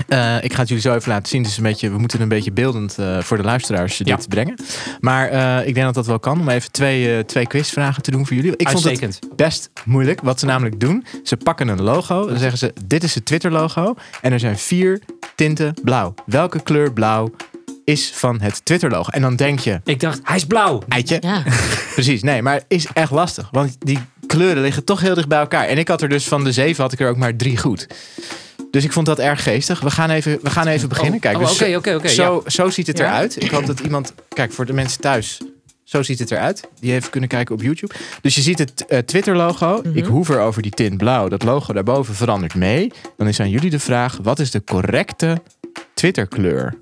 [0.07, 1.43] Eh, ik ga het jullie zo even laten zien.
[1.45, 4.15] Is een beetje, we moeten een beetje beeldend eh, voor de luisteraars Ja.
[4.15, 4.55] dit brengen.
[4.99, 8.11] Maar eh, ik denk dat dat wel kan om even twee, eh, twee quizvragen te
[8.11, 8.53] doen voor jullie.
[8.57, 10.21] Ik vond het best moeilijk.
[10.21, 12.27] Wat ze namelijk doen, ze pakken een logo.
[12.27, 13.95] Dan zeggen ze, dit is het Twitter logo.
[14.21, 15.01] En er zijn vier
[15.35, 16.13] tinten blauw.
[16.25, 17.31] Welke kleur blauw
[17.85, 19.09] is van het Twitter logo?
[19.09, 20.81] En dan denk je, Ik dacht, hij is blauw.
[20.87, 21.17] eitje.
[21.21, 21.43] Ja,
[21.93, 23.47] Precies, nee, maar het is echt lastig.
[23.51, 25.65] Want die kleuren liggen toch heel dicht bij elkaar.
[25.65, 27.87] En ik had er dus van de zeven had ik er ook maar drie goed.
[28.73, 29.79] Dus ik vond dat erg geestig.
[29.79, 31.19] We gaan even, we gaan even beginnen.
[31.19, 33.05] Kijk, oh, dus oké, oké, oké, zo, zo ziet het Ja.
[33.05, 33.43] eruit.
[33.43, 34.13] Ik hoop dat iemand...
[34.33, 35.37] Kijk, voor de mensen thuis.
[35.83, 36.67] Zo ziet het eruit.
[36.79, 37.93] Die even kunnen kijken op YouTube.
[38.21, 39.81] Dus je ziet het eh, Twitter-logo.
[39.83, 39.97] Mhm.
[39.97, 41.27] Ik hoever over die tint blauw.
[41.27, 42.91] Dat logo daarboven verandert mee.
[43.17, 44.17] Dan is aan jullie de vraag...
[44.21, 45.41] Wat is de correcte
[45.93, 46.73] Twitter-kleur?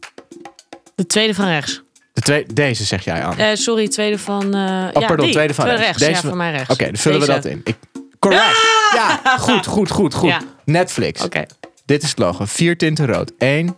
[0.95, 1.81] de tweede van rechts.
[2.13, 3.37] De twee, deze zeg jij aan.
[3.37, 4.43] Eh, sorry, tweede van...
[4.43, 5.33] eh ja, Oh, pardon, die.
[5.33, 5.97] tweede van rechts.
[5.97, 6.69] Deze ja, van- van mij rechts.
[6.73, 7.31] Oké, dan vullen Deze.
[7.31, 7.61] we dat in.
[7.63, 7.75] Ik,
[8.19, 8.57] correct.
[8.93, 10.29] Ja, goed, goed, goed, goed.
[10.29, 10.39] Ja.
[10.65, 11.23] Netflix.
[11.23, 11.45] Oké.
[11.91, 12.45] Dit is het logo.
[12.45, 13.31] Vier tinten rood.
[13.37, 13.73] 1,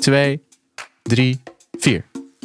[0.00, 0.42] 2,
[1.02, 1.40] 3,
[1.78, 2.04] 4.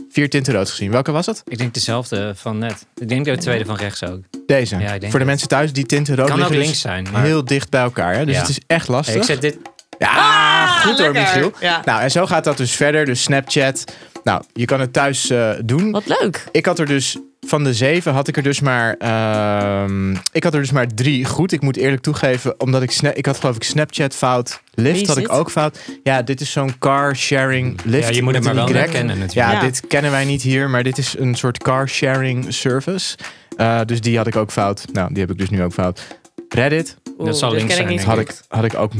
[0.09, 0.91] Vier tinten rood gezien.
[0.91, 1.41] Welke was het?
[1.47, 2.85] Ik denk dezelfde van net.
[2.95, 4.19] Ik denk de tweede van rechts ook.
[4.45, 4.77] Deze.
[4.77, 6.81] Ja, ik denk Voor de mensen thuis, die tinten rood Kan ook liggen dus links
[6.81, 7.07] zijn.
[7.11, 7.23] Maar...
[7.23, 8.13] heel dicht bij elkaar.
[8.15, 8.25] Hè?
[8.25, 8.41] Dus Ja.
[8.41, 9.15] het is echt lastig.
[9.15, 9.57] ik zet dit...
[9.97, 11.11] Ja, Ah, goed hoor.
[11.11, 11.51] Michiel.
[11.59, 11.81] Ja.
[11.85, 13.05] Nou, en zo gaat dat dus verder.
[13.05, 13.83] Dus Snapchat.
[14.23, 15.91] Nou, je kan het thuis eh, doen.
[15.91, 16.45] Wat leuk.
[16.51, 20.53] Ik had er dus van de zeven had ik er dus maar ehm, ik had
[20.53, 21.51] er dus maar drie goed.
[21.51, 25.17] Ik moet eerlijk toegeven, omdat ik sna- ik had geloof ik Snapchat fout, Lyft had
[25.17, 25.79] ik ook fout.
[26.03, 28.07] Ja, dit is zo'n car sharing Lyft.
[28.07, 28.73] Ja, je moet het maar wel Y.
[28.73, 29.47] herkennen natuurlijk.
[29.49, 29.59] Ja, Ja.
[29.61, 33.17] dit kennen wij niet hier, maar dit is een soort car sharing service.
[33.57, 34.85] Eh, dus die had ik ook fout.
[34.93, 36.01] Nou, die heb ik dus nu ook fout.
[36.49, 38.91] Reddit Oeh, zal dit links ik zijn, had ik, had ik ook.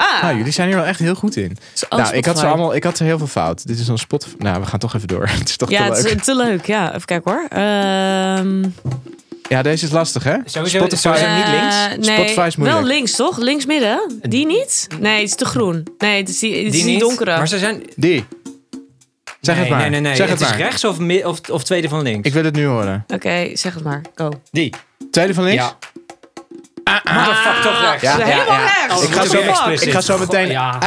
[0.00, 1.56] Ah, Nou, jullie zijn hier wel echt heel goed in.
[1.74, 3.66] is nou, ik had, ze allemaal, ik had er heel veel fout.
[3.66, 4.26] Dit is een spot.
[4.38, 5.28] Nou, we gaan toch even door.
[5.38, 6.18] Het is toch Ja, te het leuk.
[6.18, 6.66] is te leuk.
[6.66, 7.46] Ja, even kijken hoor.
[7.48, 8.64] Ehm,
[9.48, 10.36] Ja, deze is lastig, hè?
[10.44, 11.74] Sowieso, Spotify- sowieso niet links.
[11.76, 12.80] eh, nee, Spotify is moeilijk.
[12.80, 13.38] Wel links, toch?
[13.38, 14.20] Links midden?
[14.22, 14.86] Die niet?
[15.00, 15.86] Nee, het is te groen.
[15.98, 17.36] Nee, het is die, het is Die donkere.
[17.36, 17.82] Maar ze zijn...
[17.96, 18.24] Die.
[19.40, 19.80] Zeg nee, het maar.
[19.80, 20.14] Nee, nee, nee.
[20.14, 20.64] Zeg het het is maar.
[20.66, 22.26] rechts of, of, of tweede van links.
[22.28, 23.04] Ik wil het nu horen.
[23.14, 24.02] Oké, zeg het maar.
[24.14, 24.30] Go.
[24.50, 24.72] Die.
[25.10, 25.62] Tweede van links?
[25.62, 25.76] Ja.
[27.14, 28.02] Motherfuck, toch rechts.
[28.02, 28.64] Ja, ja, helemaal ja.
[28.64, 28.96] rechts.
[28.96, 30.78] Oh, Ik ga zo- ik ga zo meteen- Ja.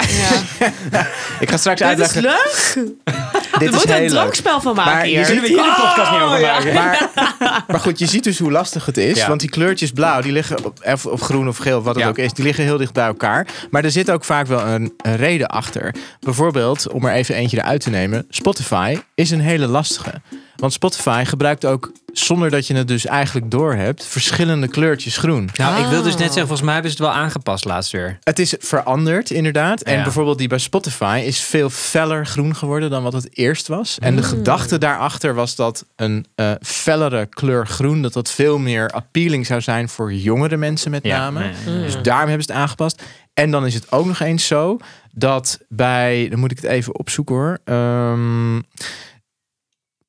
[0.60, 0.70] Ja.
[1.40, 2.22] Ik ga straks Dit is uitleggen.
[2.22, 2.86] leuk.
[3.60, 5.26] Dit Er een drankspel van maken Maar hier.
[5.26, 6.54] Kunnen we hier de podcast niet over ja.
[6.54, 6.74] maken?
[6.74, 7.10] Maar,
[7.68, 9.18] maar goed, je ziet dus hoe lastig het is.
[9.18, 9.28] Ja.
[9.28, 12.10] Want die kleurtjes blauw, die liggen op, of, of groen of geel, wat het Ja.
[12.10, 13.48] ook is, die liggen heel dicht bij elkaar.
[13.72, 15.96] Maar er zit ook vaak wel een, een reden achter.
[16.20, 20.22] Bijvoorbeeld, om er even eentje eruit te nemen, Spotify is een hele lastige.
[20.56, 25.50] Want Spotify gebruikt ook, zonder dat je het dus eigenlijk doorhebt, verschillende kleurtjes groen.
[25.54, 26.18] Nou, ik wil dus net Ah.
[26.20, 28.18] zeggen, volgens mij hebben ze het wel aangepast laatst weer.
[28.24, 29.82] Het is veranderd, inderdaad.
[29.82, 30.04] En Ja.
[30.04, 33.98] bijvoorbeeld die bij Spotify is veel feller groen geworden dan wat het eerst was.
[34.00, 34.20] En Mm.
[34.20, 39.46] de gedachte daarachter was dat een eh fellere kleur groen, dat dat veel meer appealing
[39.46, 41.40] zou zijn voor jongere mensen met name.
[41.66, 41.82] nee.
[41.84, 43.02] Dus daarom hebben ze het aangepast.
[43.34, 44.78] En dan is het ook nog eens zo
[45.14, 47.60] dat bij, dan moet ik het even opzoeken hoor.
[47.66, 48.56] Ehm,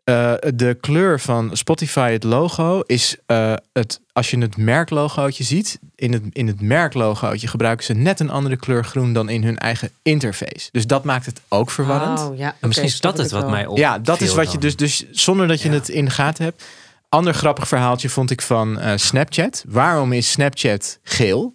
[0.05, 5.79] eh, de kleur van Spotify, het logo, is eh, het, als je het merklogootje ziet,
[5.95, 9.59] in het, in het merklogootje gebruiken ze net een andere kleur groen dan in hun
[9.59, 10.69] eigen interface.
[10.73, 12.21] Dus dat maakt het ook verwarrend.
[12.21, 12.55] Oh, ja.
[12.61, 13.51] En misschien is dat het wat wel.
[13.51, 13.77] mij op.
[13.79, 15.75] Ja, dat is wat je dus, dus zonder dat je Ja.
[15.75, 16.65] het in de gaten hebt.
[17.09, 19.65] Ander grappig verhaaltje vond ik van eh, Snapchat.
[19.69, 21.55] Waarom is Snapchat geel?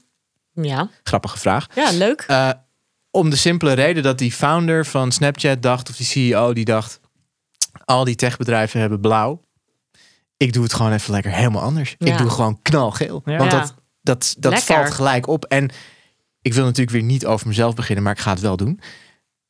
[0.54, 0.90] Ja.
[1.04, 1.68] Grappige vraag.
[1.76, 2.24] ja, leuk.
[2.28, 2.50] Eh,
[3.12, 7.00] om de simpele reden dat die founder van Snapchat dacht, of die CEO die dacht,
[7.88, 9.42] al die techbedrijven hebben blauw.
[10.38, 11.96] Ik doe het gewoon even lekker helemaal anders.
[11.98, 12.12] Ja.
[12.12, 13.22] Ik doe gewoon knalgeel.
[13.26, 13.38] Ja.
[13.38, 14.76] Want dat, dat, dat Lekker.
[14.76, 15.46] valt gelijk op.
[15.46, 15.70] En
[16.42, 18.80] ik wil natuurlijk weer niet over mezelf beginnen, maar ik ga het wel doen.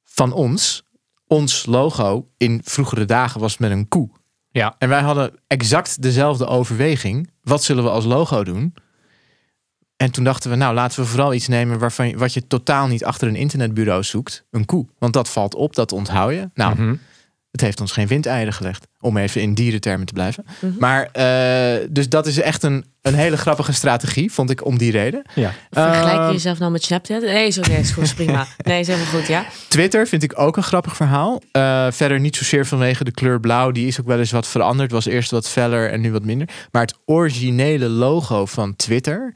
[0.04, 0.84] Van ons,
[1.28, 4.10] ons logo in vroegere dagen was met een koe.
[4.52, 4.76] Ja.
[4.78, 7.30] En wij hadden exact dezelfde overweging.
[7.44, 8.74] Wat zullen we als logo doen?
[9.96, 12.88] En toen dachten we, nou laten we vooral iets nemen waarvan je, wat je totaal
[12.88, 14.46] niet achter een internetbureau zoekt.
[14.52, 14.86] Een koe.
[15.00, 16.50] Want dat valt op, dat onthoud je.
[16.54, 16.96] Nou, Mhm.
[17.58, 18.88] Het heeft ons geen windeieren gelegd.
[19.00, 20.46] Om even in dierentermen te blijven.
[20.60, 20.74] Mhm.
[20.80, 24.92] Maar, eh, dus dat is echt een, een hele grappige strategie, vond ik om die
[24.92, 25.22] reden.
[25.36, 25.54] Ja.
[25.72, 27.22] Vergelijk je Eh, jezelf nou met Snapchat?
[27.22, 28.48] Nee, zo nee, is goed, is prima.
[28.58, 29.46] Nee, is helemaal goed, ja.
[29.68, 31.42] Twitter vind ik ook een grappig verhaal.
[31.52, 33.72] Eh, verder niet zozeer vanwege de kleur blauw.
[33.72, 34.92] Die is ook wel eens wat veranderd.
[34.92, 36.50] Was eerst wat feller en nu wat minder.
[36.72, 39.34] Maar het originele logo van Twitter...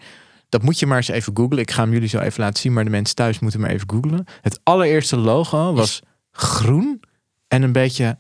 [0.50, 1.60] dat moet je maar eens even googlen.
[1.60, 2.74] Ik ga hem jullie zo even laten zien.
[2.74, 4.26] Maar de mensen thuis moeten maar even googlen.
[4.42, 6.02] Het allereerste logo was
[6.32, 7.02] groen
[7.52, 8.18] en een beetje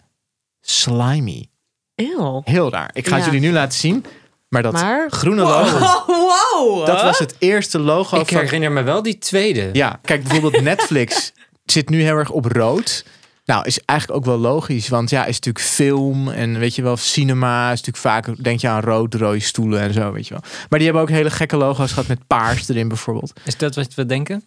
[0.62, 1.50] slimy.
[1.96, 2.42] Eeuw.
[2.46, 2.90] Heel raar.
[2.94, 3.32] Ik ga het Ja.
[3.32, 4.06] jullie nu laten zien.
[4.50, 5.78] Maar dat Maar- groene logo...
[6.56, 6.86] Wow.
[6.86, 9.70] Dat was het eerste logo Ik van herinner me wel die tweede.
[9.74, 11.32] ja, kijk bijvoorbeeld Netflix
[11.66, 13.06] zit nu heel erg op rood.
[13.46, 16.98] Nou, is eigenlijk ook wel logisch, want ja, is natuurlijk film en weet je wel,
[16.98, 20.44] cinema is natuurlijk vaak, denk je aan rood, rode stoelen en zo, weet je wel.
[20.70, 23.34] Maar die hebben ook hele gekke logo's gehad met paars erin bijvoorbeeld.
[23.46, 24.44] Is dat wat we denken?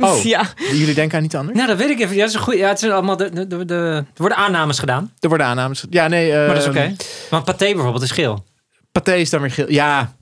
[0.00, 0.22] Oh.
[0.34, 0.42] Ja.
[0.72, 1.56] Jullie denken aan iets anders?
[1.56, 2.16] Nou, dat weet ik even.
[2.16, 2.56] Ja, dat is een.
[2.56, 5.12] Ja, het zijn allemaal de, de, de, de- er worden aannames gedaan.
[5.20, 5.84] Er worden aannames.
[5.90, 6.30] Ja, nee.
[6.32, 6.94] eh, Maar dat is oké.
[7.30, 8.44] Want paté bijvoorbeeld is geel.
[8.92, 9.70] Pathé is dan weer geel.
[9.70, 10.14] Ja.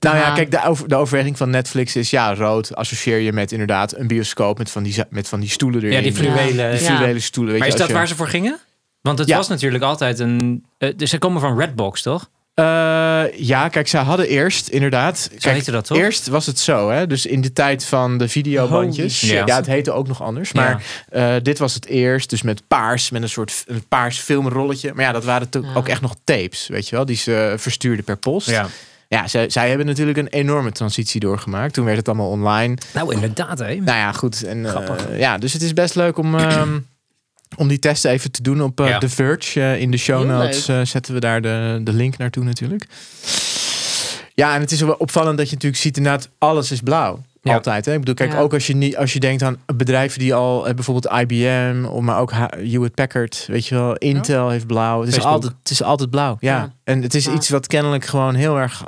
[0.00, 3.52] Nou ja, kijk, de, over, de overweging van Netflix is ja, rood associeer je met
[3.52, 5.92] inderdaad een bioscoop met van die, met van die stoelen erin.
[5.96, 6.70] Ja, die fluwelen.
[6.70, 7.50] Die fluwelen stoelen.
[7.52, 8.58] Weet Maar is je, dat waar ze voor gingen?
[9.00, 9.36] Want het Ja.
[9.36, 10.64] was natuurlijk altijd een...
[10.96, 12.30] dus ze komen van Redbox, toch?
[12.60, 15.18] Eh, ja, kijk, zij hadden eerst inderdaad.
[15.18, 15.96] Zo Kijk, heette dat, toch?
[15.98, 17.06] Eerst was het zo, hè?
[17.06, 19.20] Dus in de tijd van de videobandjes.
[19.20, 20.52] Ja, het heette ook nog anders.
[20.52, 22.30] Maar eh, dit was het eerst.
[22.30, 24.92] Dus met paars, met een soort een paars filmrolletje.
[24.94, 25.74] Maar ja, dat waren to- Ja.
[25.74, 27.04] ook echt nog tapes, weet je wel?
[27.04, 28.50] Die ze verstuurden per post.
[28.50, 28.66] Ja.
[29.08, 31.74] Ja, zij, zij hebben natuurlijk een enorme transitie doorgemaakt.
[31.74, 32.76] Toen werd het allemaal online.
[32.94, 33.74] Nou, inderdaad, hè.
[33.74, 34.42] Nou ja, goed.
[34.44, 35.06] En, eh, Grappig.
[35.18, 36.78] ja, dus het is best leuk om, ehm,
[37.56, 38.98] om die testen even te doen op eh, Ja.
[38.98, 39.60] The Verge.
[39.60, 42.86] Eh, in de show notes eh, zetten we daar de, de link naartoe natuurlijk.
[44.34, 47.22] Ja, en het is wel opvallend dat je natuurlijk ziet inderdaad, alles is blauw.
[47.42, 47.54] Ja.
[47.54, 47.84] Altijd.
[47.84, 47.92] Hè?
[47.92, 48.38] Ik bedoel, kijk, Ja.
[48.38, 52.18] ook als je, niet, als je denkt aan bedrijven die al, bijvoorbeeld IBM, of maar
[52.20, 54.98] ook H- Hewlett Packard, weet je wel, Intel heeft blauw.
[55.00, 55.34] Het is, Facebook.
[55.34, 56.36] altijd, het is altijd blauw.
[56.40, 56.56] Ja.
[56.56, 56.72] Ja.
[56.84, 57.32] En het is Ja.
[57.32, 58.82] iets wat kennelijk gewoon heel erg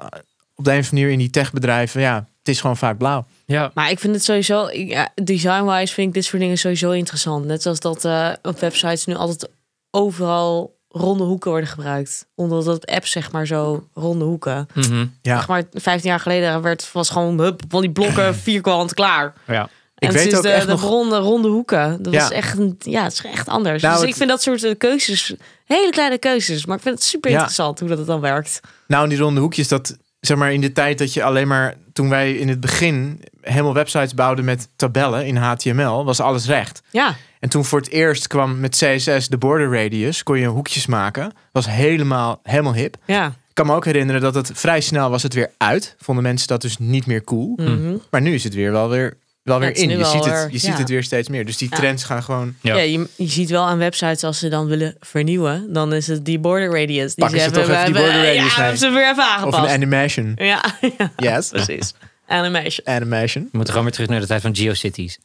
[0.54, 3.26] op de een of andere manier in die techbedrijven, ja, het is gewoon vaak blauw.
[3.46, 3.70] Ja.
[3.74, 7.44] Maar ik vind het sowieso, ik- ja, design-wise vind ik dit soort dingen sowieso interessant.
[7.44, 9.48] Net zoals dat eh, op websites nu altijd
[9.90, 12.26] overal ronde hoeken worden gebruikt.
[12.34, 14.68] Omdat dat apps zeg maar zo ronde hoeken.
[14.74, 15.06] Mhm.
[15.22, 15.36] Ja.
[15.36, 19.34] Zeg maar 15 jaar geleden werd, was gewoon hup, van die blokken vierkant klaar.
[19.46, 19.68] ja.
[20.00, 22.02] Ik en weet sinds ook de, echt de nog- ronde, ronde hoeken.
[22.02, 22.20] Dat Ja.
[22.20, 23.82] was echt, een, ja, het is echt anders.
[23.82, 25.34] Nou, dus het- ik vind dat soort eh, keuzes,
[25.64, 26.66] hele kleine keuzes.
[26.66, 27.36] Maar ik vind het super Ja.
[27.36, 28.60] interessant hoe dat het dan werkt.
[28.86, 32.08] Nou, die ronde hoekjes, dat zeg maar in de tijd dat je alleen maar, toen
[32.08, 36.82] wij in het begin helemaal websites bouwden met tabellen in HTML, was alles recht.
[36.90, 40.86] Ja, En toen voor het eerst kwam met CSS de border radius, kon je hoekjes
[40.86, 41.32] maken.
[41.52, 42.96] Was helemaal, helemaal hip.
[43.04, 43.26] ja.
[43.48, 45.94] Ik kan me ook herinneren dat het vrij snel was het weer uit.
[45.98, 47.52] Vonden mensen dat dus niet meer cool.
[47.56, 47.96] Mhm.
[48.10, 49.16] Maar nu is het weer wel weer,
[49.48, 49.88] wel weer in.
[49.88, 50.58] Je, wel ziet het, weer- je ja.
[50.58, 51.44] ziet het weer steeds meer.
[51.46, 51.76] Dus die Ja.
[51.76, 52.54] trends gaan gewoon...
[52.60, 52.76] Ja.
[52.76, 56.24] Ja, je, je ziet wel aan websites als ze dan willen vernieuwen, dan is het
[56.24, 57.14] die border radius.
[57.14, 59.28] Die Pakken ze toch even die hebben- border radius Ja, hebben ze weer even Of
[59.36, 59.64] aangepast.
[59.64, 60.32] een animation.
[60.36, 60.64] ja,
[60.98, 61.48] ja, Yes.
[61.48, 61.92] precies.
[62.26, 62.86] Animation.
[62.86, 63.42] Animation.
[63.42, 65.18] We moeten gewoon weer terug naar de tijd van GeoCities.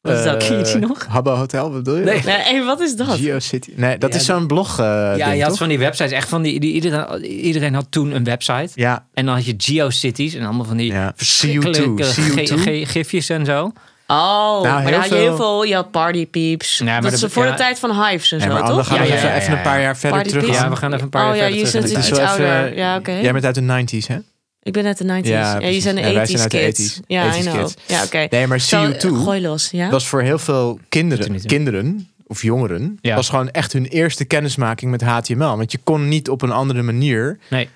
[0.00, 0.42] Wat is dat?
[0.42, 1.06] Eh, Ken je die nog?
[1.08, 2.04] Habbo Hotel, wat bedoel je?
[2.04, 2.22] Nee.
[2.24, 3.18] Nee, hey, wat is dat?
[3.18, 3.72] GeoCity.
[3.76, 4.78] Nee, dat Ja, is zo'n blog.
[4.78, 5.58] eh, ja, ding, je had toch?
[5.58, 8.68] van die websites, echt van die, die iedereen, iedereen had toen een website.
[8.74, 11.12] Ja, En dan had je GeoCities en allemaal van die Ja.
[11.16, 12.04] verschrikkelijke CO2.
[12.12, 13.72] ge- ge- gifjes en zo.
[14.10, 15.64] Oh, Nou, maar had je heel veel-.
[15.64, 16.80] Je had party peeps.
[16.80, 17.50] maar dat is voor ja.
[17.50, 18.86] de tijd van hives en nee, zo, toch?
[18.86, 19.62] gaan we Ja, even, ja, ja, even een ja.
[19.62, 20.54] paar jaar verder Party terug.
[20.54, 21.88] Ja, we gaan even een paar oh jaar ja, verder je terug.
[21.88, 22.38] zit iets Het is tijd.
[22.38, 22.76] wel even- ouder.
[22.76, 23.12] Ja, oké.
[23.12, 24.16] Jij bent uit de 90s, hè?
[24.68, 25.28] Ik ben uit de 90s.
[25.28, 26.96] Ja, Ja, je zijn de Ja, wij 80s zijn uit de kids.
[27.00, 27.00] 80s.
[27.06, 27.58] Ja, I 80s know.
[27.60, 27.74] kids.
[27.86, 28.26] Ja, oké.
[28.30, 29.90] Nee, maar Zo, CO2 Gooi los, ja?
[29.90, 33.14] was voor heel veel er kinderen, kinderen of jongeren, Ja.
[33.14, 35.56] was gewoon echt hun eerste kennismaking met HTML.
[35.56, 37.68] Want je kon niet op een andere manier Nee.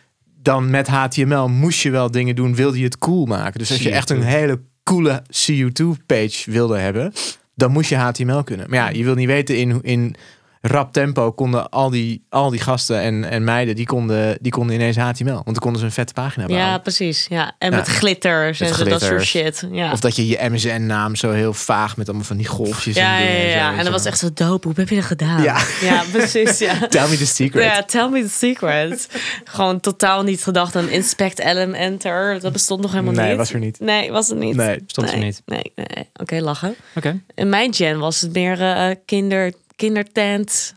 [0.43, 3.59] dan met HTML moest je wel dingen doen, wilde je het cool maken.
[3.59, 7.13] Dus als je echt een hele coole CO2-page wilde hebben,
[7.55, 8.67] dan moest je HTML kunnen.
[8.71, 10.15] Maar ja, je wil niet weten in, in
[10.65, 14.75] rap tempo konden al die, al die gasten en, en meiden, die konden, die konden
[14.75, 15.33] ineens HTML.
[15.33, 16.69] Want dan konden ze een vette pagina bouwen.
[16.69, 17.27] Ja, precies.
[17.29, 17.53] Ja.
[17.59, 17.77] En Ja.
[17.77, 19.67] met glitters en dat soort shit.
[19.73, 19.93] Ja.
[19.93, 23.23] Of dat je je MSN-naam zo heel vaag met allemaal van die golfjes ja, en
[23.25, 23.69] ja, dingen ja, zo, ja.
[23.71, 24.67] weet En dat was echt zo dope.
[24.69, 25.43] Hoe heb je dat gedaan?
[25.43, 25.59] Ja.
[25.81, 26.59] ja precies.
[26.59, 26.79] Ja.
[26.89, 27.65] Tell me the secret.
[27.65, 29.09] Ja, tell me the secret.
[29.45, 32.41] Gewoon totaal niet gedacht aan inspect LM enter.
[32.41, 33.37] Dat bestond nog helemaal Nee, niet.
[33.37, 33.81] was er niet.
[33.81, 34.57] Nee, was het niet.
[34.57, 35.43] Nee, stond er Nee, niet.
[35.47, 36.09] Nee, nee.
[36.21, 36.75] Oké, lachen.
[36.95, 37.21] Oké.
[37.35, 39.53] In mijn gen was het meer eh, kinder,
[39.87, 40.75] kindertent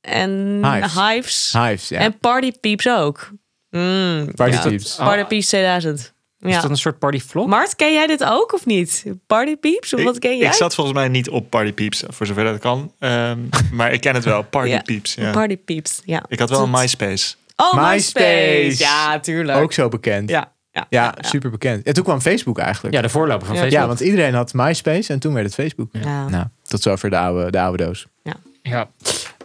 [0.00, 0.94] en Hives.
[0.94, 1.52] hives.
[1.52, 1.98] Hives, ja.
[1.98, 3.30] En party peeps ook.
[3.70, 4.62] Mm, Party ja.
[4.62, 4.94] Peeps.
[4.96, 6.14] Party peeps 2000.
[6.40, 6.60] Is Ja.
[6.60, 7.46] dat een soort partyvlog?
[7.46, 9.04] Mart, ken jij dit ook of niet?
[9.26, 9.94] Party Peeps?
[9.94, 10.46] Of Ik, wat ken jij?
[10.46, 12.92] ik zat volgens mij niet op Party Peeps, voor zover dat kan.
[12.98, 13.38] Ehm,
[13.72, 14.80] maar ik ken het wel, Party Ja.
[14.82, 15.14] Peeps.
[15.14, 15.32] Ja.
[15.32, 16.24] Party Peeps, ja.
[16.28, 17.34] Ik had wel een MySpace.
[17.56, 18.24] Oh, MySpace.
[18.64, 18.82] MySpace.
[18.82, 19.58] Ja, tuurlijk.
[19.58, 20.28] Ook zo bekend.
[20.30, 21.86] Ja, ja, Ja, super bekend.
[21.86, 22.94] En toen kwam Facebook eigenlijk.
[22.94, 23.60] Ja, de voorloper van Ja.
[23.62, 23.82] Facebook.
[23.82, 25.88] Ja, want iedereen had MySpace en toen werd het Facebook.
[25.92, 26.28] Ja.
[26.28, 28.06] Nou, tot zover de oude, de oude doos.
[28.22, 28.34] Ja.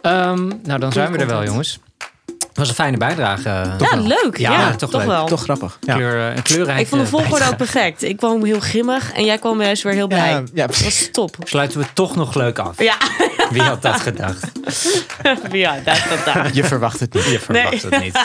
[0.02, 1.78] Ehm, nou, dan zijn we er wel, jongens.
[2.48, 3.48] Het was een fijne bijdrage.
[3.48, 4.06] eh, toch Ja, wel.
[4.06, 4.36] leuk.
[4.38, 5.08] Ja, Ja, toch, toch leuk.
[5.10, 5.26] wel.
[5.26, 5.78] Toch grappig.
[5.80, 8.02] Ja, Kleur, eh, een kleurrijke Ik vond de volgorde ook perfect.
[8.02, 10.30] Ik kwam heel grimmig en jij kwam juist weer heel blij.
[10.30, 11.36] ja, ja, Dat was top.
[11.44, 12.82] Sluiten we toch nog leuk af.
[12.82, 12.94] Ja,
[13.50, 14.46] Wie had dat gedacht?
[15.52, 16.54] ja dat, dat, dat.
[16.54, 17.24] je verwacht het niet.
[17.24, 18.18] Je verwacht het niet.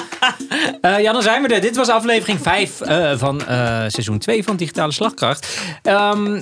[0.82, 1.62] Eh, ja, dan zijn we er.
[1.62, 2.78] Dit was aflevering 5
[3.16, 3.56] van eh,
[3.88, 5.58] seizoen 2 van Digitale Slagkracht.
[5.84, 6.41] Ehm,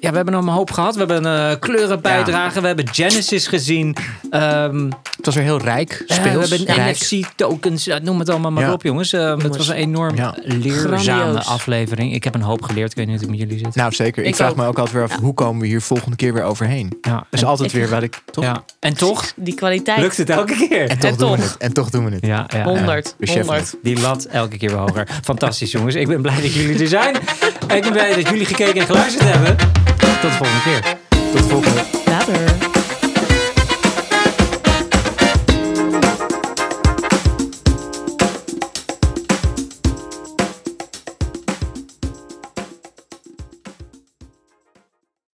[0.00, 0.92] ja, we hebben nog een hoop gehad.
[0.96, 2.60] We hebben een kleurenbijdrage.
[2.60, 3.96] We hebben Genesis gezien.
[4.30, 6.96] Ehm, Het was weer heel rijk, eh, speels, we hebben rijk.
[6.96, 7.88] NFC-tokens.
[8.02, 8.72] noem het allemaal maar Ja.
[8.72, 9.12] op, jongens.
[9.12, 10.34] Eh, Het was een enorm Ja.
[10.42, 11.46] leerzame Grandioos.
[11.46, 12.14] aflevering.
[12.14, 12.90] Ik heb een hoop geleerd.
[12.90, 13.74] Ik weet niet hoe het met jullie zit.
[13.74, 14.22] Nou, zeker.
[14.22, 14.56] Ik, Ik vraag ook.
[14.56, 16.98] me ook altijd weer af, hoe komen we hier volgende keer weer overheen?
[17.02, 18.20] ja, Dat is en, altijd weer wat ik...
[18.30, 18.44] Toch?
[18.44, 18.64] ja.
[18.80, 19.98] en toch Die kwaliteit.
[20.00, 20.88] lukt het elke keer.
[20.88, 21.56] En toch En doen we het.
[21.56, 22.26] En toch doen we het.
[22.26, 22.64] Ja, ja, ja.
[22.64, 23.14] 100.
[23.18, 23.74] beseffen 100.
[23.82, 25.08] Die lat elke keer weer hoger.
[25.22, 25.94] Fantastisch, jongens.
[25.94, 27.14] Ik ben blij dat jullie er zijn.
[27.74, 29.56] Ik ben blij dat jullie gekeken en geluisterd hebben.
[30.20, 30.96] Tot de volgende keer.
[31.08, 31.84] Tot de volgende.
[32.06, 32.69] Later.